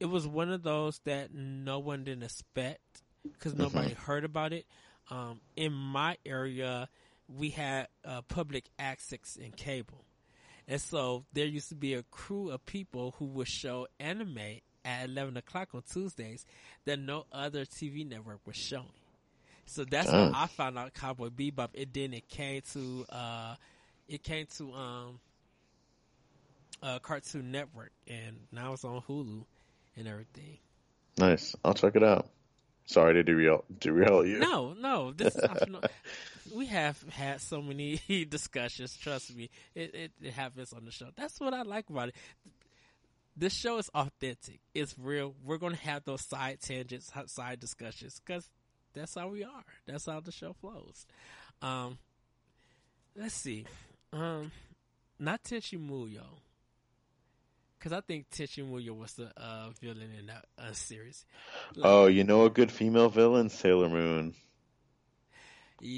[0.00, 4.66] it was one of those that no one didn't expect because nobody heard about it.
[5.10, 6.88] Um, in my area,
[7.28, 10.04] we had uh, public access in cable,
[10.66, 15.08] and so there used to be a crew of people who would show anime at
[15.08, 16.44] eleven o'clock on Tuesdays
[16.84, 18.84] that no other TV network was showing.
[19.66, 20.32] So that's Damn.
[20.32, 21.70] how I found out Cowboy Bebop.
[21.76, 23.54] And then it came to uh,
[24.08, 25.20] it came to um,
[26.82, 29.44] uh, Cartoon Network, and now it's on Hulu
[29.96, 30.58] and everything.
[31.16, 31.54] Nice.
[31.64, 32.28] I'll check it out.
[32.86, 34.38] Sorry to derail derail you.
[34.40, 35.80] No, no, this I know-
[36.54, 38.94] we have had so many discussions.
[38.98, 41.06] Trust me, it, it it happens on the show.
[41.16, 42.14] That's what I like about it.
[43.36, 44.60] This show is authentic.
[44.74, 45.34] It's real.
[45.44, 48.48] We're gonna have those side tangents, side discussions, because
[48.92, 49.64] that's how we are.
[49.86, 51.06] That's how the show flows.
[51.60, 51.98] Um,
[53.16, 53.66] let's see.
[54.12, 54.52] Um,
[55.18, 56.24] not Tenchi Muyo.
[57.80, 61.26] Cause I think Tenchi Muyo was the uh, villain in that uh, series.
[61.82, 63.50] Oh, you know a good female villain?
[63.50, 64.34] Sailor Moon.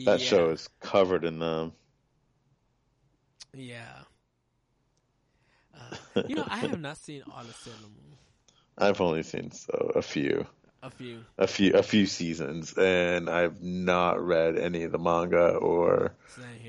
[0.04, 1.72] That show is covered in them.
[3.54, 4.02] Yeah.
[5.76, 8.18] Uh, you know, I have not seen all of Sailor Moon.
[8.78, 10.46] I've only seen so, a few,
[10.82, 11.24] A few.
[11.38, 16.12] a few, a few seasons, and I've not read any of the manga or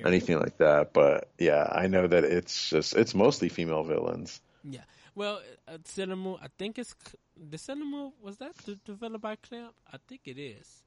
[0.06, 0.94] anything like that.
[0.94, 4.42] But yeah, I know that it's just it's mostly female villains.
[4.64, 4.84] Yeah.
[5.16, 6.96] Well, uh, Sailor Moon, I think it's
[7.36, 9.74] the Sailor Moon was that de- developed by Clamp?
[9.92, 10.84] I think it is.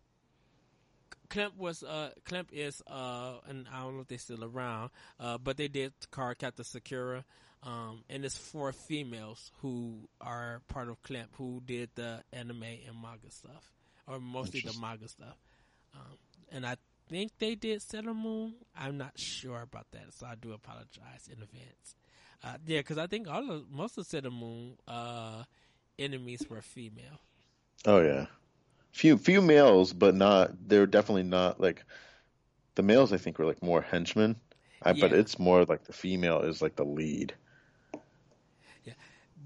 [1.29, 4.91] Clamp was uh Clamp is uh and I don't know if they're still around
[5.21, 7.25] uh but they did Cardcaptor Sakura
[7.63, 13.01] um and it's four females who are part of Clamp who did the anime and
[13.03, 13.71] manga stuff
[14.07, 15.37] or mostly the manga stuff
[15.95, 16.17] um
[16.53, 16.77] and I
[17.09, 21.43] think they did Sailor Moon I'm not sure about that so I do apologize in
[21.43, 21.95] advance
[22.43, 25.45] uh, yeah because I think all of most of Sailor Moon uh
[25.99, 27.21] enemies were female
[27.87, 28.27] Oh yeah,
[28.93, 30.69] few few males, but not.
[30.69, 31.85] They're definitely not like
[32.75, 33.13] the males.
[33.13, 34.37] I think were like more henchmen.
[34.83, 37.35] I, But it's more like the female is like the lead.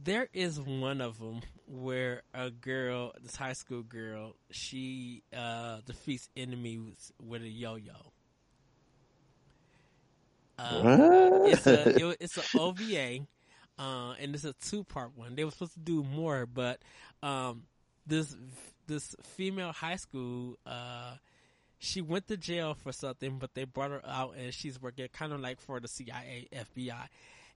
[0.05, 6.29] There is one of them where a girl, this high school girl, she uh, defeats
[6.37, 7.93] enemies with a yo-yo.
[10.59, 13.21] Uh, it's a it, it's an OVA,
[13.79, 15.37] uh, and it's a two part one.
[15.37, 16.81] They were supposed to do more, but
[17.23, 17.63] um,
[18.07, 18.37] this
[18.87, 21.15] this female high school, uh,
[21.79, 25.33] she went to jail for something, but they brought her out, and she's working kind
[25.33, 27.09] of like for the CIA, FBI,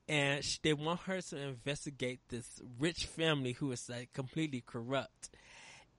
[0.08, 5.30] and sh they want her to investigate this rich family who is like completely corrupt.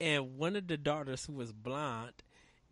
[0.01, 2.13] And one of the daughters, who was blonde,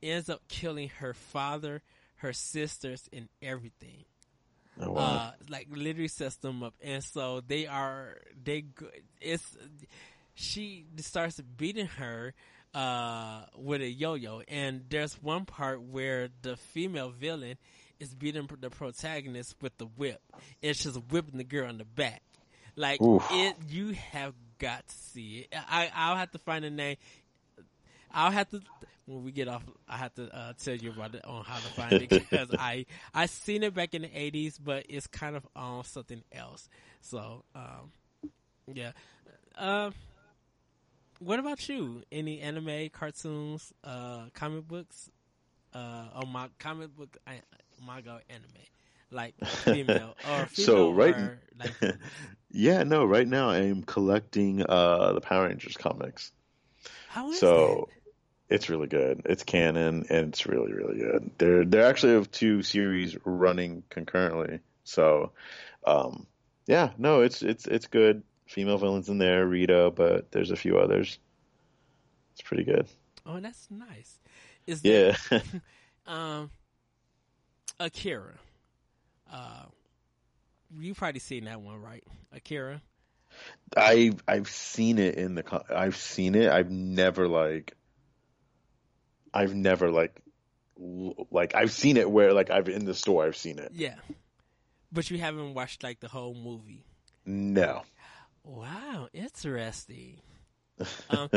[0.01, 1.81] ends up killing her father,
[2.17, 4.05] her sisters, and everything
[4.79, 5.01] Oh, wow.
[5.01, 8.65] uh, like literally sets them up, and so they are they.
[9.19, 9.43] It's
[10.35, 12.33] she starts beating her
[12.75, 17.57] uh, with a yo-yo, and there's one part where the female villain
[17.99, 20.21] is beating the protagonist with the whip.
[20.61, 22.21] It's just whipping the girl in the back.
[22.75, 23.25] Like Oof.
[23.31, 25.59] it, you have got to see it.
[25.69, 26.97] I I'll have to find a name.
[28.11, 28.61] I'll have to
[29.07, 29.63] when we get off.
[29.87, 32.85] I have to uh, tell you about it on how to find it because I
[33.13, 36.69] I seen it back in the eighties, but it's kind of on something else.
[37.01, 37.91] So um,
[38.71, 38.91] yeah.
[39.57, 39.93] Um,
[41.19, 42.03] what about you?
[42.11, 45.09] Any anime, cartoons, uh, comic books,
[45.73, 47.31] uh, or my comic book, uh,
[47.85, 48.65] manga, anime,
[49.11, 51.75] like female or female So, right- or like
[52.51, 53.05] yeah, no.
[53.05, 56.31] Right now, I'm collecting uh the Power Rangers comics.
[57.07, 57.89] how is So
[58.49, 59.21] it's really good.
[59.25, 61.31] It's canon and it's really really good.
[61.37, 64.59] They're they're actually have two series running concurrently.
[64.83, 65.31] So
[65.85, 66.25] um
[66.67, 68.23] yeah, no, it's it's it's good.
[68.47, 71.19] Female villains in there, Rita, but there's a few others.
[72.33, 72.87] It's pretty good.
[73.25, 74.19] Oh, that's nice.
[74.65, 75.15] Is Yeah.
[75.29, 75.41] there,
[76.05, 76.51] um,
[77.79, 78.35] Akira.
[79.31, 79.65] Uh,
[80.79, 82.03] you probably seen that one, right?
[82.31, 82.81] Akira.
[83.75, 86.49] I I've seen it in the I've seen it.
[86.49, 87.73] I've never like
[89.33, 90.21] I've never like
[91.31, 93.71] like I've seen it where like I've in the store I've seen it.
[93.73, 93.95] Yeah,
[94.91, 96.83] but you haven't watched like the whole movie.
[97.25, 97.83] No.
[98.43, 100.21] Wow, interesting.
[101.09, 101.29] Um,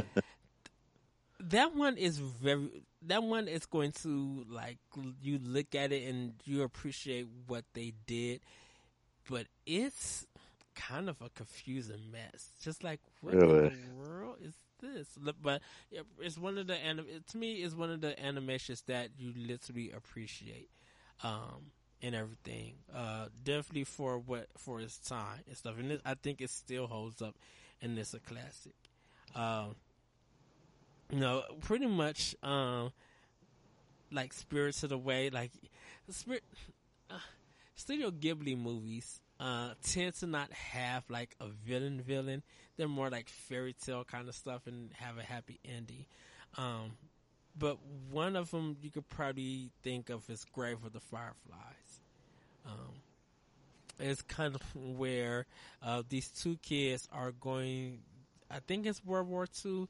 [1.40, 2.82] that one is very.
[3.06, 4.78] That one is going to like
[5.22, 8.40] you look at it and you appreciate what they did,
[9.28, 10.26] but it's
[10.74, 12.50] kind of a confusing mess.
[12.62, 13.66] Just like what Really?
[13.66, 15.08] in the world is this?
[15.42, 15.62] But
[16.20, 19.90] it's one of the anim- to me it's one of the animations that you literally
[19.92, 20.68] appreciate.
[21.22, 21.72] Um,
[22.02, 22.74] and everything.
[22.94, 25.74] Uh, definitely for what for its time and stuff.
[25.78, 27.36] And it, I think it still holds up,
[27.82, 28.74] and it's a classic.
[29.34, 29.74] Um,
[31.10, 32.92] you know, pretty much, um,
[34.12, 35.52] like Spirited Away, like
[36.10, 36.44] Spirit,
[37.10, 37.18] uh,
[37.74, 42.42] Studio Ghibli movies uh, tend to not have like a villain villain.
[42.76, 46.06] They're more like fairy tale kind of stuff and have a happy ending.
[46.58, 46.92] Um,
[47.58, 47.78] but
[48.10, 52.00] one of them you could probably think of is Grave of the Fireflies.
[52.66, 52.94] Um,
[53.98, 55.46] it's kind of where
[55.82, 58.00] uh, these two kids are going.
[58.50, 59.88] I think it's World War II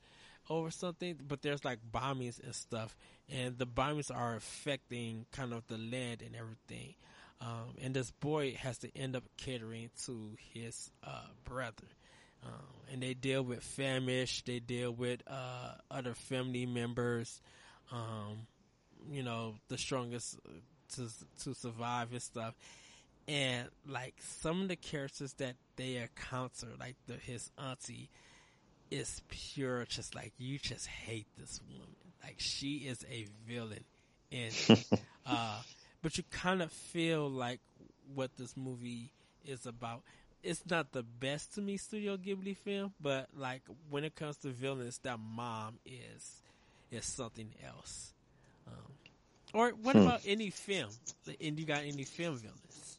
[0.50, 2.94] over something, but there's like bombings and stuff,
[3.30, 6.94] and the bombings are affecting kind of the land and everything.
[7.40, 11.86] Um, and this boy has to end up catering to his uh, brother.
[12.44, 17.40] Um, and they deal with famish, they deal with uh, other family members,
[17.92, 18.46] um,
[19.10, 20.38] you know, the strongest
[20.94, 21.08] to
[21.44, 22.54] to survive and stuff.
[23.28, 28.10] And like some of the characters that they encounter, like the, his auntie,
[28.90, 31.94] is pure, just like you just hate this woman.
[32.22, 33.84] Like she is a villain,
[34.32, 34.56] and
[35.26, 35.62] uh,
[36.02, 37.60] but you kind of feel like
[38.14, 39.12] what this movie
[39.44, 40.02] is about.
[40.42, 44.48] It's not the best to me Studio Ghibli film, but like when it comes to
[44.48, 46.42] villains, that mom is
[46.90, 48.14] is something else.
[48.66, 48.92] Um,
[49.54, 50.08] or what Hmm.
[50.08, 50.92] about any film?
[51.40, 52.98] And you got any film villains?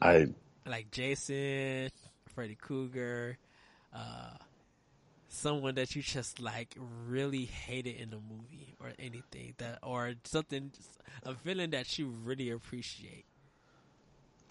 [0.00, 0.26] I
[0.66, 1.88] like Jason,
[2.34, 3.38] Freddy Krueger,
[3.94, 4.36] uh,
[5.28, 6.74] someone that you just like
[7.06, 10.72] really hated in the movie or anything that, or something,
[11.24, 13.24] a villain that you really appreciate.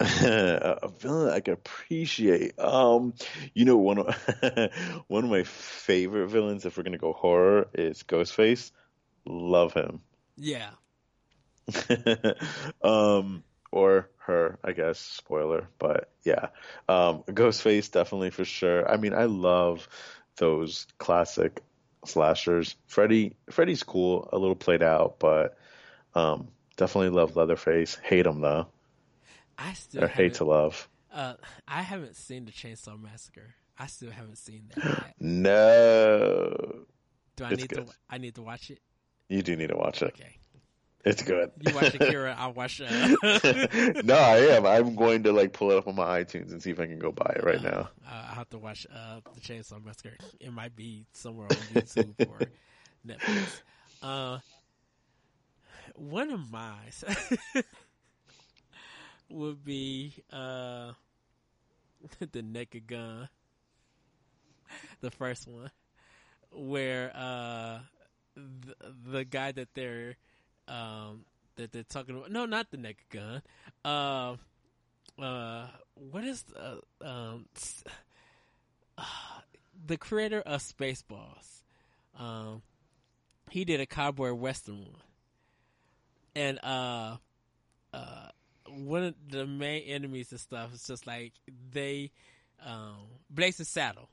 [0.00, 2.58] a villain I can appreciate.
[2.58, 3.14] Um,
[3.54, 4.14] you know, one of
[5.08, 8.72] one of my favorite villains, if we're gonna go horror, is Ghostface.
[9.26, 10.00] Love him.
[10.36, 10.70] Yeah,
[12.82, 14.98] um, or her, I guess.
[14.98, 16.48] Spoiler, but yeah,
[16.88, 18.90] um, Ghostface definitely for sure.
[18.90, 19.88] I mean, I love
[20.36, 21.60] those classic
[22.04, 22.76] slashers.
[22.86, 25.58] Freddy, Freddy's cool, a little played out, but
[26.14, 27.96] um, definitely love Leatherface.
[28.02, 28.66] Hate him though,
[29.58, 30.88] I still or hate to love.
[31.12, 31.34] Uh,
[31.68, 33.54] I haven't seen the Chainsaw Massacre.
[33.78, 35.14] I still haven't seen that yet.
[35.20, 36.84] No,
[37.36, 37.86] Do I It's need good.
[37.86, 37.92] to?
[38.08, 38.78] I need to watch it.
[39.28, 40.14] you do need to watch it.
[40.14, 40.36] Okay,
[41.04, 41.50] It's good.
[41.60, 42.36] you watch Akira.
[42.38, 42.80] I'll watch.
[42.80, 42.86] Uh,
[44.04, 44.66] no, I am.
[44.66, 46.98] I'm going to like pull it up on my iTunes and see if I can
[46.98, 47.88] go buy it right now.
[48.06, 50.16] Uh, I have to watch uh, the Chainsaw Massacre.
[50.40, 52.38] It might be somewhere on YouTube or
[53.06, 53.60] Netflix.
[54.02, 54.38] Uh,
[55.94, 56.92] one of mine
[59.30, 60.92] would be uh,
[62.32, 63.28] the Naked Gun,
[65.00, 65.70] the first one,
[66.52, 67.78] where uh,
[68.34, 68.74] the,
[69.12, 70.16] the guy that they're
[70.70, 71.24] um,
[71.56, 72.30] that they're talking about.
[72.30, 73.42] No, not the Naked Gun.
[73.84, 74.38] Um
[75.20, 77.46] uh, what is the, um,
[78.96, 79.04] uh,
[79.86, 81.62] the creator of Spaceballs?
[82.18, 82.62] Um,
[83.50, 85.02] he did a cowboy western one,
[86.34, 87.16] and uh,
[87.92, 88.28] uh,
[88.68, 91.32] one of the main enemies and stuff is just like
[91.72, 92.10] they,
[92.64, 92.96] um,
[93.28, 94.08] Blazing Saddle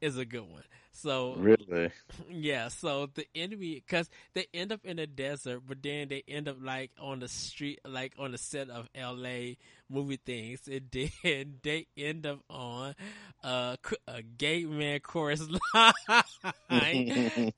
[0.00, 0.62] is a good one.
[1.00, 1.92] So Really?
[2.30, 6.48] yeah, so the enemy, because they end up in a desert, but then they end
[6.48, 9.56] up like on the street, like on the set of L.A.
[9.88, 10.88] movie things, and
[11.22, 12.94] then they end up on
[13.42, 15.42] uh, c- a gay man chorus
[15.74, 16.94] line,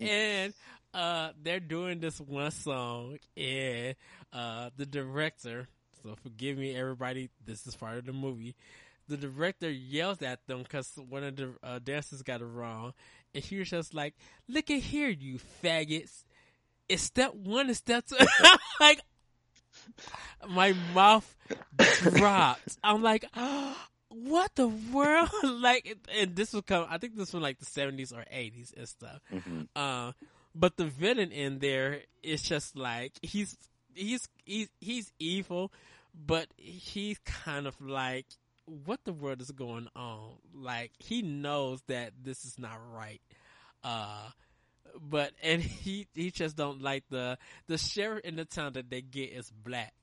[0.01, 0.55] and
[0.95, 3.95] uh, they're doing this one song, and
[4.33, 5.69] uh, the director,
[6.03, 8.55] so forgive me, everybody, this is part of the movie.
[9.09, 12.93] The director yells at them because one of the uh, dancers got it wrong,
[13.35, 14.15] and he was just like,
[14.49, 16.25] "Look at here, you faggots!
[16.89, 18.17] It's step one and step two.
[18.81, 19.01] like,
[20.49, 21.37] my mouth
[22.03, 22.79] dropped.
[22.83, 23.25] I'm like,
[24.09, 25.31] what the world?
[25.43, 26.87] like, and this was come.
[26.91, 29.21] I think this was like the 70s or 80s and stuff.
[29.33, 29.63] Mm-hmm.
[29.77, 30.13] Uh,
[30.55, 33.57] but the villain in there is just like he's
[33.95, 35.73] he's he's he's evil,
[36.15, 38.27] but he's kind of like
[38.85, 40.33] what the world is going on.
[40.55, 43.21] Like he knows that this is not right.
[43.83, 44.31] Uh,
[45.01, 49.03] but and he he just don't like the the sheriff in the town that they
[49.03, 49.95] get is black.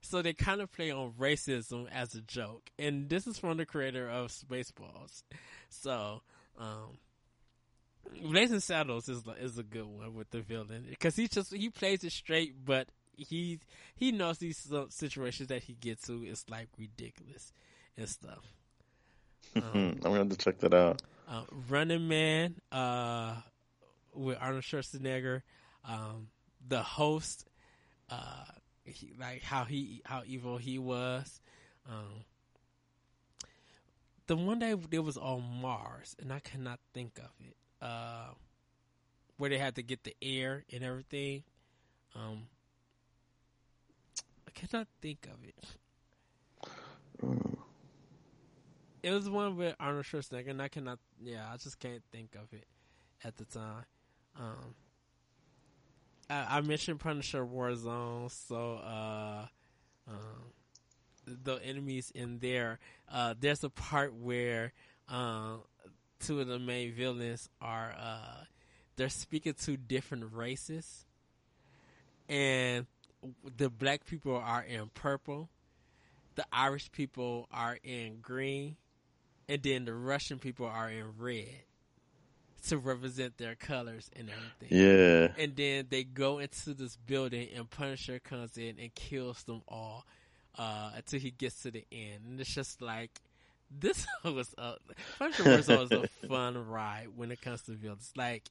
[0.00, 2.70] So they kind of play on racism as a joke.
[2.78, 5.22] And this is from the creator of Spaceballs.
[5.70, 6.20] So,
[6.58, 6.98] um,
[8.20, 12.04] Blazing Saddles is is a good one with the villain because he just he plays
[12.04, 13.58] it straight, but he
[13.94, 17.52] he knows these situations that he gets to is like ridiculous
[17.96, 18.44] and stuff.
[19.56, 21.00] Um, I'm gonna have to check that out.
[21.28, 23.36] Uh, Running Man, uh,
[24.12, 25.42] with Arnold Schwarzenegger,
[25.88, 26.26] um,
[26.66, 27.46] the host,
[28.10, 28.46] uh,
[28.84, 31.40] he, like how he how evil he was.
[31.88, 32.24] Um,
[34.26, 37.54] the one that it was on Mars, and I cannot think of it.
[37.80, 38.30] Uh,
[39.36, 41.42] where they had to get the air and everything.
[42.14, 42.46] Um,
[44.46, 45.64] I cannot think of it.
[49.04, 50.98] It was one with Arnold Schwarzenegger, and I cannot.
[51.22, 52.64] Yeah, I just can't think of it
[53.22, 53.84] at the time.
[54.40, 54.74] Um,
[56.30, 59.44] I, I mentioned Punisher Warzone, so uh,
[60.08, 60.52] um,
[61.26, 62.78] the enemies in there.
[63.12, 64.72] Uh, there's a part where
[65.06, 65.56] uh,
[66.20, 68.44] two of the main villains are uh,
[68.96, 71.04] they're speaking to different races,
[72.26, 72.86] and
[73.58, 75.50] the black people are in purple,
[76.36, 78.76] the Irish people are in green,
[79.48, 81.62] and then the Russian people are in red
[82.68, 84.78] to represent their colors and everything.
[84.78, 85.28] Yeah.
[85.42, 90.06] And then they go into this building and Punisher comes in and kills them all
[90.58, 92.20] uh, until he gets to the end.
[92.26, 93.20] And it's just like
[93.70, 94.74] this was a
[95.18, 98.12] Punisher was always a fun ride when it comes to villains.
[98.16, 98.48] Like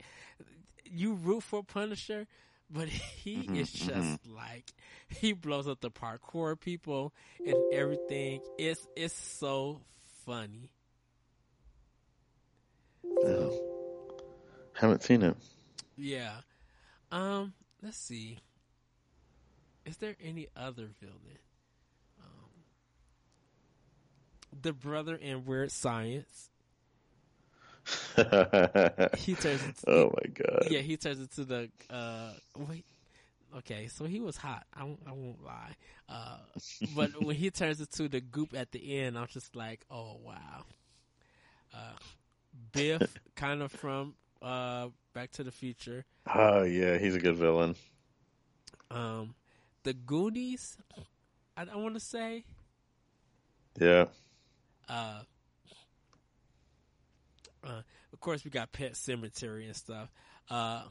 [0.85, 2.27] you root for Punisher,
[2.69, 4.35] but he mm-hmm, is just mm-hmm.
[4.35, 4.71] like
[5.09, 7.13] he blows up the parkour people
[7.45, 8.41] and everything.
[8.59, 9.81] It's it's so
[10.25, 10.69] funny.
[13.21, 13.61] So,
[14.73, 15.35] haven't seen it.
[15.97, 16.33] Yeah.
[17.11, 17.53] Um.
[17.81, 18.39] Let's see.
[19.85, 21.39] Is there any other villain?
[22.19, 22.49] Um,
[24.61, 26.49] the brother in Weird Science.
[29.17, 29.63] he turns.
[29.63, 30.67] Into, oh my god!
[30.69, 31.69] Yeah, he turns into the.
[31.89, 32.85] Uh, wait.
[33.57, 34.65] Okay, so he was hot.
[34.73, 35.75] I won't, I won't lie.
[36.09, 36.37] Uh,
[36.95, 40.63] but when he turns into the goop at the end, I'm just like, oh wow.
[41.73, 41.93] Uh,
[42.71, 46.05] Biff, kind of from uh, Back to the Future.
[46.33, 47.75] Oh yeah, he's a good villain.
[48.91, 49.35] Um,
[49.83, 50.77] the Goonies.
[51.55, 52.45] I, I want to say.
[53.79, 54.05] Yeah.
[54.87, 55.21] Uh,
[57.63, 57.81] uh,
[58.11, 60.09] of course, we got Pet Sematary and stuff.
[60.49, 60.83] Uh,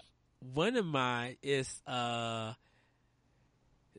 [0.54, 2.54] one of mine is uh,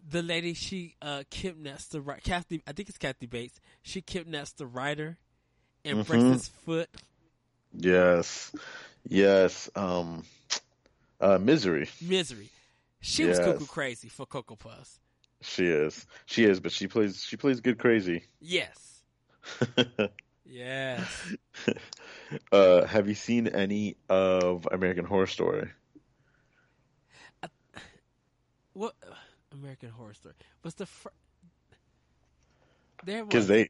[0.10, 2.62] the lady she uh, kidnaps the Kathy.
[2.68, 3.60] I think it's Kathy Bates.
[3.82, 5.18] She kidnaps the writer
[5.86, 6.12] and mm-hmm.
[6.12, 6.90] breaks his foot.
[7.76, 8.52] Yes,
[9.08, 9.70] yes.
[9.76, 10.24] Um,
[11.20, 11.90] uh, misery.
[12.02, 12.50] Misery.
[13.02, 13.38] She yes.
[13.38, 15.00] was cuckoo crazy for Cocoa Puffs.
[15.42, 16.06] She is.
[16.26, 17.24] She is, but she plays.
[17.24, 18.24] She plays good crazy.
[18.40, 19.04] Yes.
[20.46, 21.36] yes.
[22.52, 25.70] Uh, have you seen any of American Horror Story?
[27.44, 27.48] Uh,
[28.74, 28.96] what
[29.52, 31.16] American Horror Story was the first?
[33.06, 33.70] There because they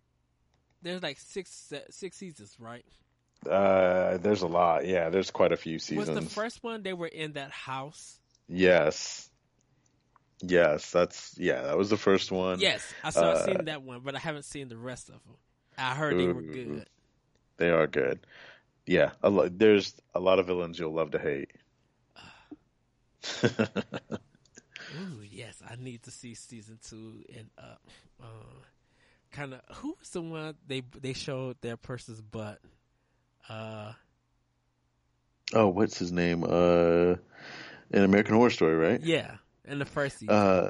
[0.83, 2.85] there's like six six seasons, right?
[3.47, 4.85] Uh, there's a lot.
[4.85, 6.09] Yeah, there's quite a few seasons.
[6.09, 8.19] Was the first one they were in that house?
[8.47, 9.29] Yes.
[10.41, 11.61] Yes, that's yeah.
[11.61, 12.59] That was the first one.
[12.59, 15.35] Yes, I saw uh, seen that one, but I haven't seen the rest of them.
[15.77, 16.85] I heard ooh, they were good.
[17.57, 18.19] They are good.
[18.85, 21.51] Yeah, a lo- there's a lot of villains you'll love to hate.
[23.45, 27.81] ooh, yes, I need to see season two and up.
[28.21, 28.25] Uh,
[29.31, 32.59] kind of who was the one they they showed their person's butt?
[33.49, 33.93] Uh,
[35.53, 36.43] oh, what's his name?
[36.43, 37.15] Uh,
[37.91, 39.01] in American Horror Story, right?
[39.01, 40.35] Yeah, in the first season.
[40.35, 40.69] Uh,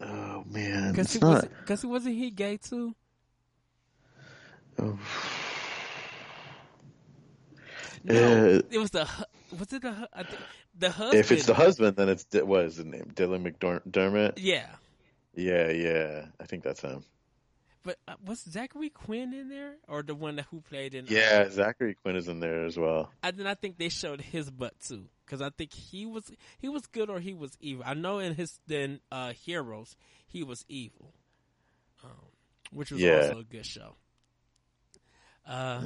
[0.00, 1.48] oh man, because he not...
[1.68, 2.94] was wasn't he gay too?
[4.78, 4.98] Oh.
[8.02, 9.06] No, uh, it was the
[9.58, 10.08] was it the
[10.78, 11.20] the husband?
[11.20, 13.12] If it's the husband, then it's what is his name?
[13.14, 14.34] Dylan McDermott.
[14.36, 14.66] Yeah.
[15.34, 16.26] Yeah, yeah.
[16.40, 17.04] I think that's him.
[17.82, 21.06] But uh, was Zachary Quinto in there, or the one that who played in?
[21.08, 23.10] Yeah, uh, Zachary Quinto is in there as well.
[23.22, 26.68] And then I think they showed his butt too, because I think he was he
[26.68, 27.84] was good or he was evil.
[27.86, 29.96] I know in his then uh, Heroes
[30.26, 31.14] he was evil,
[32.04, 32.10] um,
[32.70, 33.16] which was Yeah.
[33.16, 33.96] also a good show.
[35.48, 35.84] Uh,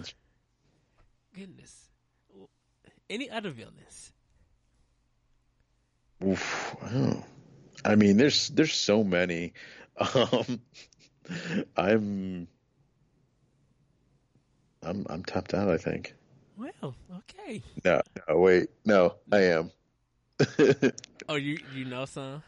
[1.32, 1.88] goodness,
[3.08, 4.12] any other villains?
[6.24, 7.22] Oof, oh.
[7.84, 9.52] I mean, there's there's so many.
[9.96, 10.60] Um,
[11.76, 12.48] I'm
[14.82, 15.68] I'm I'm tapped out.
[15.68, 16.14] I think.
[16.56, 17.62] Well, okay.
[17.84, 19.70] No, no, wait, no, I am.
[21.26, 22.42] Oh, you you know some?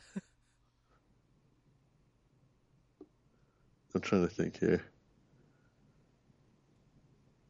[3.94, 4.84] I'm trying to think here.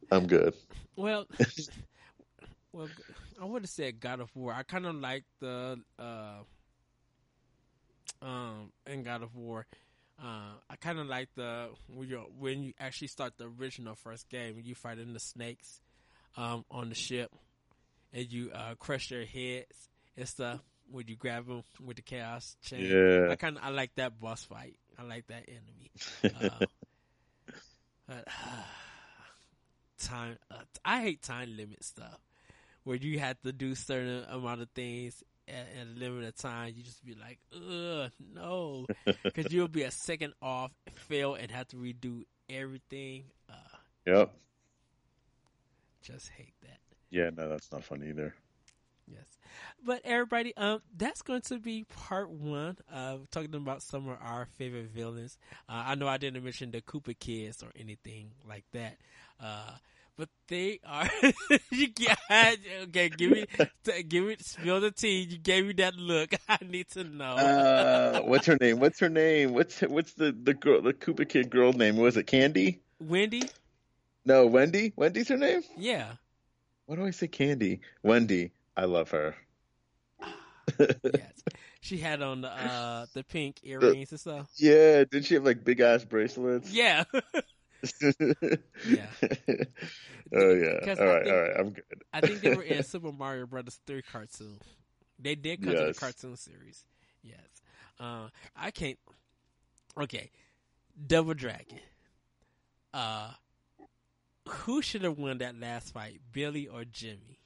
[0.09, 0.53] I'm good.
[0.95, 1.27] Well,
[2.71, 2.87] well,
[3.41, 4.53] I would have said God of War.
[4.53, 6.37] I kind of like the uh,
[8.21, 9.65] um in God of War.
[10.21, 14.29] Uh, I kind of like the when you when you actually start the original first
[14.29, 15.79] game, you fighting the snakes
[16.35, 17.31] um on the ship,
[18.13, 20.59] and you uh crush their heads and stuff.
[20.89, 23.29] When you grab them with the chaos chain, Yeah.
[23.31, 24.77] I kind of I like that boss fight.
[24.97, 25.91] I like that enemy.
[26.49, 26.65] Uh,
[28.07, 28.25] but,
[29.99, 32.19] time, uh, I hate time limit stuff
[32.83, 36.73] where you have to do certain amount of things at, at a limited time.
[36.75, 38.85] You just be like, ugh, no,
[39.23, 40.71] because you'll be a second off,
[41.07, 43.23] fail, and have to redo everything.
[43.49, 43.53] Uh,
[44.05, 44.31] Yep.
[46.01, 46.79] just hate that.
[47.09, 48.33] Yeah, no, that's not fun either.
[49.09, 49.23] Yes.
[49.85, 54.47] But everybody, um, that's going to be part one of talking about some of our
[54.57, 55.37] favorite villains.
[55.69, 58.97] Uh, I know I didn't mention the Koopa Kids or anything like that.
[59.41, 59.71] Uh,
[60.17, 61.09] but they are,
[61.71, 63.45] you got, okay, give me,
[64.07, 65.27] give me, spill the tea.
[65.29, 66.33] You gave me that look.
[66.49, 67.35] I need to know.
[67.35, 68.79] Uh, what's her name?
[68.79, 69.53] What's her name?
[69.53, 71.97] What's what's the the girl, the Koopa Kid girl name?
[71.97, 72.81] Was it Candy?
[72.99, 73.43] Wendy?
[74.25, 74.93] No, Wendy.
[74.95, 75.61] Wendy's her name.
[75.77, 76.13] Yeah.
[76.87, 77.81] Why do I say Candy?
[78.01, 78.51] Wendy.
[78.75, 79.35] I love her.
[80.79, 80.93] Yes.
[81.79, 84.49] She had on the, uh, the pink earrings and stuff.
[84.57, 86.69] Yeah, didn't she have like big ass bracelets?
[86.69, 87.05] Yeah.
[88.87, 89.07] Yeah.
[90.33, 90.79] oh yeah.
[90.99, 91.51] All right, think- all right.
[91.59, 91.83] I'm good.
[92.13, 94.59] I think they were in Super Mario Brothers 3 cartoon.
[95.19, 96.83] They did come to the cartoon series.
[97.23, 97.39] Yes.
[97.99, 98.99] Uh, I can't.
[99.99, 100.31] Okay.
[101.07, 101.79] Double Dragon.
[102.93, 103.31] Uh,
[104.47, 107.39] who should have won that last fight, Billy or Jimmy?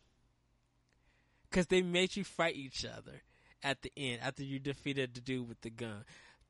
[1.49, 3.21] Because they made you fight each other
[3.63, 6.05] at the end after you defeated the dude with the gun.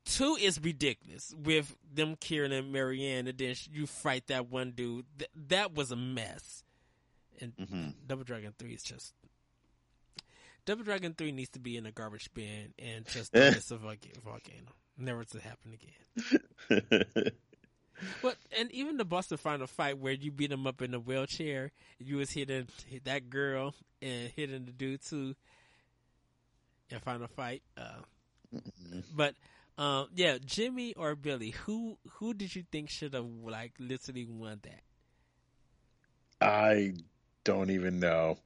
[0.06, 5.06] Two is ridiculous with them killing Marian, and then you fight that one dude.
[5.18, 6.64] Th- that was a mess.
[7.40, 7.94] And Mhm.
[8.08, 9.14] Double Dragon Three is just
[10.66, 14.16] Double Dragon Three needs to be in a garbage bin and just it's a volca-
[14.24, 17.32] volcano, never to happen again.
[18.24, 21.72] But and even the Boston final fight where you beat him up in a wheelchair,
[22.00, 25.36] you was hitting hit that girl and hitting the dude too.
[26.90, 28.02] In final fight, uh,
[29.16, 29.36] but
[29.82, 34.60] um, yeah, Jimmy or Billy, who who did you think should have like literally won
[34.64, 34.82] that?
[36.42, 36.94] I
[37.44, 38.40] don't even know.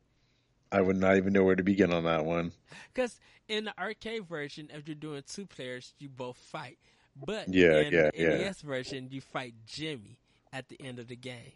[0.72, 2.54] I would not even know where to begin on that one.
[2.94, 6.80] Because in the arcade version, if you're doing two players, you both fight.
[7.16, 8.48] But Yeah, in yeah, the yeah.
[8.48, 10.20] NES version, you fight Jimmy
[10.54, 11.54] at the end of the game.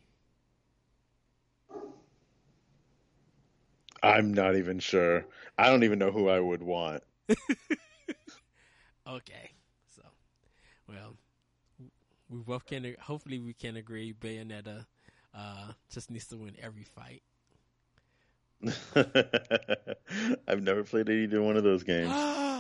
[4.03, 5.25] I'm not even sure.
[5.57, 7.03] I don't even know who I would want.
[9.07, 9.51] Okay,
[10.89, 11.15] well,
[12.29, 12.95] we both can.
[12.99, 14.13] Hopefully, we can agree.
[14.13, 14.85] Bayonetta
[15.33, 17.21] uh, just needs to win every fight.
[20.47, 22.13] I've never played either one of those games.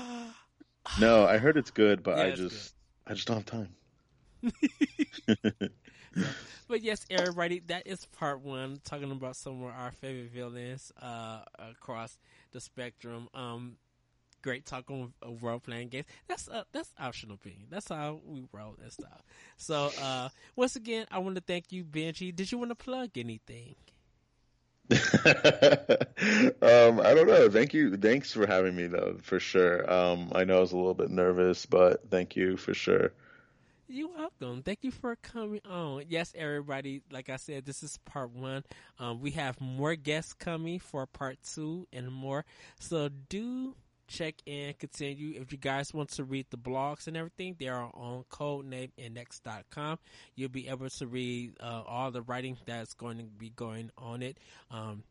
[0.99, 2.73] No, I heard it's good, but Yeah, I just
[3.05, 3.75] I just don't have time.
[6.69, 11.39] But yes, everybody, that is part one, talking about some of our favorite villains uh,
[11.57, 12.19] across
[12.51, 13.27] the spectrum.
[13.33, 13.77] Um,
[14.41, 16.05] great talking of role playing games.
[16.27, 17.67] That's uh, that's optional opinion.
[17.69, 19.23] That's how we roll and stuff.
[19.57, 22.35] So uh, once again, I want to thank you, Benji.
[22.35, 23.75] Did you want to plug anything?
[24.91, 27.49] um, I don't know.
[27.49, 27.95] Thank you.
[27.95, 29.91] Thanks for having me though, for sure.
[29.91, 33.11] Um, I know I was a little bit nervous, but thank you for sure.
[33.91, 34.61] You're welcome.
[34.61, 36.03] Thank you for coming on.
[36.07, 37.01] Yes, everybody.
[37.11, 38.63] Like I said, this is part one.
[38.99, 42.45] Um, we have more guests coming for part two and more.
[42.79, 43.75] So do
[44.09, 45.39] check in, continue.
[45.39, 49.99] If you guys want to read the blogs and everything, they are on codenameindex.com.
[50.35, 54.21] You'll be able to read uh, all the writing that's going to be going on
[54.21, 54.37] it.
[54.69, 55.03] Um,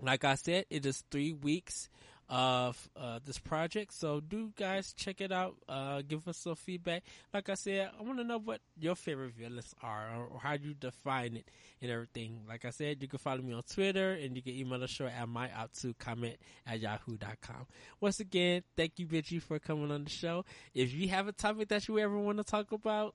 [0.00, 1.88] like I said, it is three weeks
[2.28, 3.92] of uh, this project.
[3.94, 5.56] So do guys check it out.
[5.68, 7.04] Uh, give us some feedback.
[7.32, 10.74] Like I said, I want to know what your favorite villains are or, how you
[10.74, 11.48] define it
[11.80, 12.40] and everything.
[12.48, 15.06] Like I said, you can follow me on Twitter and you can email the show
[15.06, 16.36] at my out to comment
[16.66, 17.66] at yahoo.com.
[18.00, 20.44] Once again, thank you, Benji, for coming on the show.
[20.74, 23.14] If you have a topic that you ever want to talk about,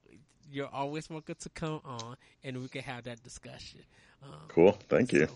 [0.52, 3.81] you're always welcome to come on and we can have that discussion.
[4.23, 4.77] Um, cool.
[4.90, 5.27] Thank so, you.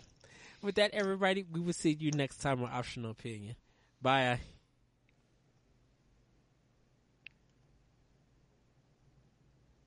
[0.62, 3.56] With that, everybody, we will see you next time on Optional Opinion.
[4.02, 4.40] Bye.